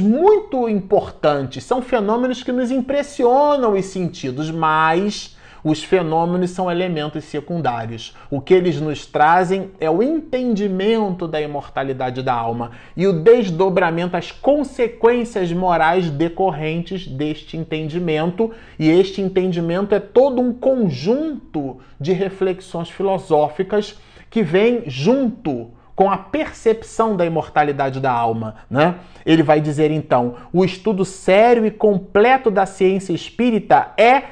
muito 0.00 0.68
importantes, 0.68 1.64
são 1.64 1.80
fenômenos 1.80 2.42
que 2.42 2.52
nos 2.52 2.70
impressionam 2.70 3.72
os 3.72 3.86
sentidos, 3.86 4.50
mas 4.50 5.36
os 5.62 5.82
fenômenos 5.82 6.50
são 6.50 6.70
elementos 6.70 7.24
secundários. 7.24 8.14
O 8.30 8.40
que 8.40 8.54
eles 8.54 8.80
nos 8.80 9.06
trazem 9.06 9.70
é 9.80 9.90
o 9.90 10.02
entendimento 10.02 11.26
da 11.26 11.40
imortalidade 11.40 12.22
da 12.22 12.32
alma 12.32 12.72
e 12.96 13.06
o 13.06 13.12
desdobramento, 13.12 14.16
as 14.16 14.30
consequências 14.30 15.52
morais 15.52 16.10
decorrentes 16.10 17.06
deste 17.06 17.56
entendimento. 17.56 18.52
E 18.78 18.88
este 18.88 19.20
entendimento 19.20 19.94
é 19.94 20.00
todo 20.00 20.40
um 20.40 20.52
conjunto 20.52 21.78
de 22.00 22.12
reflexões 22.12 22.88
filosóficas 22.88 23.98
que 24.30 24.42
vem 24.42 24.84
junto 24.86 25.70
com 25.98 26.08
a 26.08 26.16
percepção 26.16 27.14
da 27.16 27.26
imortalidade 27.26 27.98
da 27.98 28.12
alma, 28.12 28.54
né? 28.70 28.94
Ele 29.26 29.42
vai 29.42 29.60
dizer 29.60 29.90
então: 29.90 30.36
o 30.52 30.64
estudo 30.64 31.04
sério 31.04 31.66
e 31.66 31.72
completo 31.72 32.52
da 32.52 32.64
ciência 32.64 33.12
espírita 33.12 33.90
é 33.98 34.22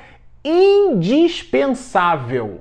indispensável, 0.45 2.61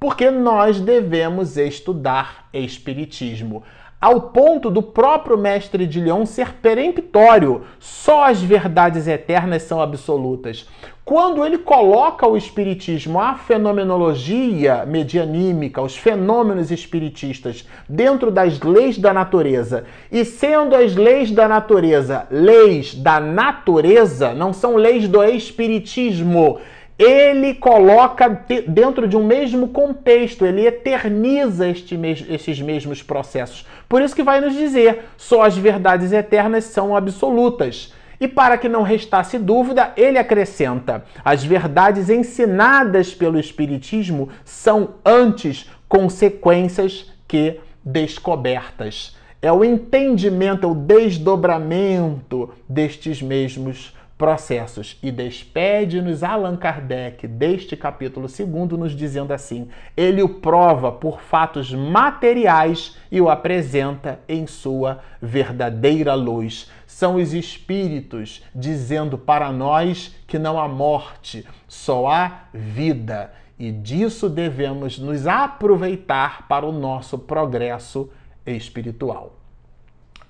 porque 0.00 0.28
nós 0.28 0.80
devemos 0.80 1.56
estudar 1.56 2.48
espiritismo. 2.52 3.62
Ao 4.02 4.20
ponto 4.20 4.68
do 4.68 4.82
próprio 4.82 5.38
mestre 5.38 5.86
de 5.86 6.00
Lyon 6.00 6.26
ser 6.26 6.54
peremptório. 6.54 7.62
Só 7.78 8.24
as 8.24 8.42
verdades 8.42 9.06
eternas 9.06 9.62
são 9.62 9.80
absolutas. 9.80 10.68
Quando 11.04 11.44
ele 11.44 11.58
coloca 11.58 12.26
o 12.26 12.36
espiritismo, 12.36 13.20
a 13.20 13.34
fenomenologia 13.34 14.84
medianímica, 14.84 15.80
os 15.80 15.96
fenômenos 15.96 16.72
espiritistas 16.72 17.64
dentro 17.88 18.30
das 18.30 18.60
leis 18.60 18.98
da 18.98 19.12
natureza, 19.12 19.84
e 20.10 20.24
sendo 20.24 20.74
as 20.74 20.96
leis 20.96 21.30
da 21.30 21.46
natureza 21.46 22.26
leis 22.28 22.94
da 22.94 23.20
natureza, 23.20 24.34
não 24.34 24.52
são 24.52 24.74
leis 24.74 25.06
do 25.06 25.22
espiritismo, 25.22 26.60
ele 27.02 27.54
coloca 27.54 28.44
dentro 28.66 29.08
de 29.08 29.16
um 29.16 29.24
mesmo 29.24 29.68
contexto, 29.68 30.46
ele 30.46 30.66
eterniza 30.66 31.68
este 31.68 31.96
mes 31.96 32.24
esses 32.28 32.60
mesmos 32.60 33.02
processos. 33.02 33.66
Por 33.88 34.00
isso 34.00 34.14
que 34.14 34.22
vai 34.22 34.40
nos 34.40 34.54
dizer: 34.54 35.06
só 35.16 35.42
as 35.42 35.56
verdades 35.56 36.12
eternas 36.12 36.64
são 36.64 36.96
absolutas. 36.96 37.92
E 38.20 38.28
para 38.28 38.56
que 38.56 38.68
não 38.68 38.82
restasse 38.82 39.36
dúvida, 39.36 39.92
ele 39.96 40.16
acrescenta: 40.16 41.04
as 41.24 41.44
verdades 41.44 42.08
ensinadas 42.08 43.12
pelo 43.12 43.38
Espiritismo 43.38 44.28
são 44.44 44.94
antes 45.04 45.68
consequências 45.88 47.10
que 47.26 47.58
descobertas. 47.84 49.16
É 49.40 49.50
o 49.50 49.64
entendimento, 49.64 50.64
é 50.64 50.70
o 50.70 50.74
desdobramento 50.74 52.50
destes 52.68 53.20
mesmos 53.20 53.92
processos. 54.22 54.96
E 55.02 55.10
despede-nos 55.10 56.22
Allan 56.22 56.56
Kardec 56.56 57.26
deste 57.26 57.76
capítulo 57.76 58.28
segundo, 58.28 58.78
nos 58.78 58.92
dizendo 58.92 59.32
assim: 59.32 59.68
ele 59.96 60.22
o 60.22 60.28
prova 60.28 60.92
por 60.92 61.20
fatos 61.20 61.74
materiais 61.74 62.96
e 63.10 63.20
o 63.20 63.28
apresenta 63.28 64.20
em 64.28 64.46
sua 64.46 65.00
verdadeira 65.20 66.14
luz. 66.14 66.70
São 66.86 67.16
os 67.16 67.34
espíritos 67.34 68.44
dizendo 68.54 69.18
para 69.18 69.50
nós 69.50 70.14
que 70.28 70.38
não 70.38 70.56
há 70.56 70.68
morte, 70.68 71.44
só 71.66 72.06
há 72.06 72.44
vida. 72.54 73.32
E 73.58 73.72
disso 73.72 74.28
devemos 74.28 75.00
nos 75.00 75.26
aproveitar 75.26 76.46
para 76.46 76.64
o 76.64 76.70
nosso 76.70 77.18
progresso 77.18 78.08
espiritual. 78.46 79.41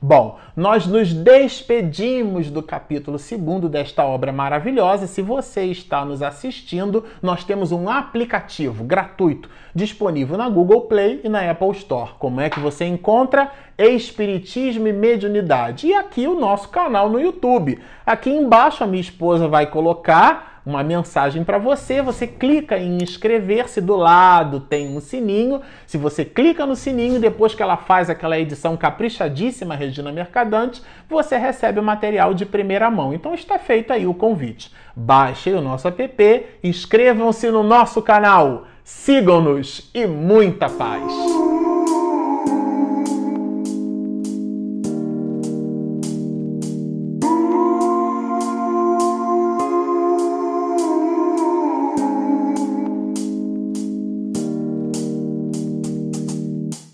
Bom, 0.05 0.37
nós 0.57 0.85
nos 0.85 1.13
despedimos 1.15 2.51
do 2.51 2.61
capítulo 2.61 3.17
2 3.17 3.71
desta 3.71 4.05
obra 4.05 4.33
maravilhosa. 4.33 5.07
Se 5.07 5.23
você 5.23 5.67
está 5.67 6.05
nos 6.05 6.23
assistindo, 6.23 7.05
nós 7.23 7.45
temos 7.45 7.71
um 7.71 7.89
aplicativo 7.89 8.83
gratuito 8.83 9.49
disponível 9.73 10.37
na 10.37 10.49
Google 10.49 10.81
Play 10.83 11.21
e 11.23 11.29
na 11.29 11.49
Apple 11.49 11.71
Store. 11.71 12.15
Como 12.19 12.41
é 12.41 12.51
que 12.51 12.59
você 12.59 12.85
encontra? 12.85 13.53
Espiritismo 13.79 14.89
e 14.89 14.93
Mediunidade. 14.93 15.87
E 15.87 15.95
aqui 15.95 16.27
o 16.27 16.35
nosso 16.35 16.69
canal 16.71 17.09
no 17.09 17.21
YouTube. 17.21 17.79
Aqui 18.05 18.29
embaixo 18.29 18.83
a 18.83 18.89
minha 18.89 19.01
esposa 19.01 19.47
vai 19.47 19.67
colocar 19.67 20.52
uma 20.65 20.83
mensagem 20.83 21.43
para 21.43 21.59
você, 21.59 22.01
você 22.01 22.27
clica 22.27 22.79
em 22.79 23.03
inscrever-se, 23.03 23.81
do 23.81 23.97
lado 23.97 24.61
tem 24.61 24.97
um 24.97 25.01
sininho. 25.01 25.61
Se 25.87 25.99
você 25.99 26.25
clica 26.25 26.65
no 26.65 26.77
sininho, 26.77 27.21
depois 27.21 27.55
que 27.55 27.63
ela 27.63 27.77
faz 27.77 28.09
aquela 28.09 28.39
edição 28.39 28.77
caprichadíssima, 28.77 29.75
Regina 29.75 30.13
Mercadante, 30.13 30.83
você 31.09 31.37
recebe 31.37 31.81
o 31.81 31.83
material 31.83 32.33
de 32.33 32.47
primeira 32.47 32.91
mão. 32.91 33.13
Então 33.13 33.35
está 33.35 33.59
feito 33.59 33.93
aí 33.93 34.07
o 34.07 34.15
convite. 34.15 34.73
Baixem 34.95 35.55
o 35.55 35.61
nosso 35.61 35.89
app, 35.89 36.47
inscrevam-se 36.63 37.51
no 37.51 37.63
nosso 37.63 38.01
canal, 38.01 38.67
sigam-nos 38.85 39.91
e 39.95 40.07
muita 40.07 40.69
paz! 40.69 41.72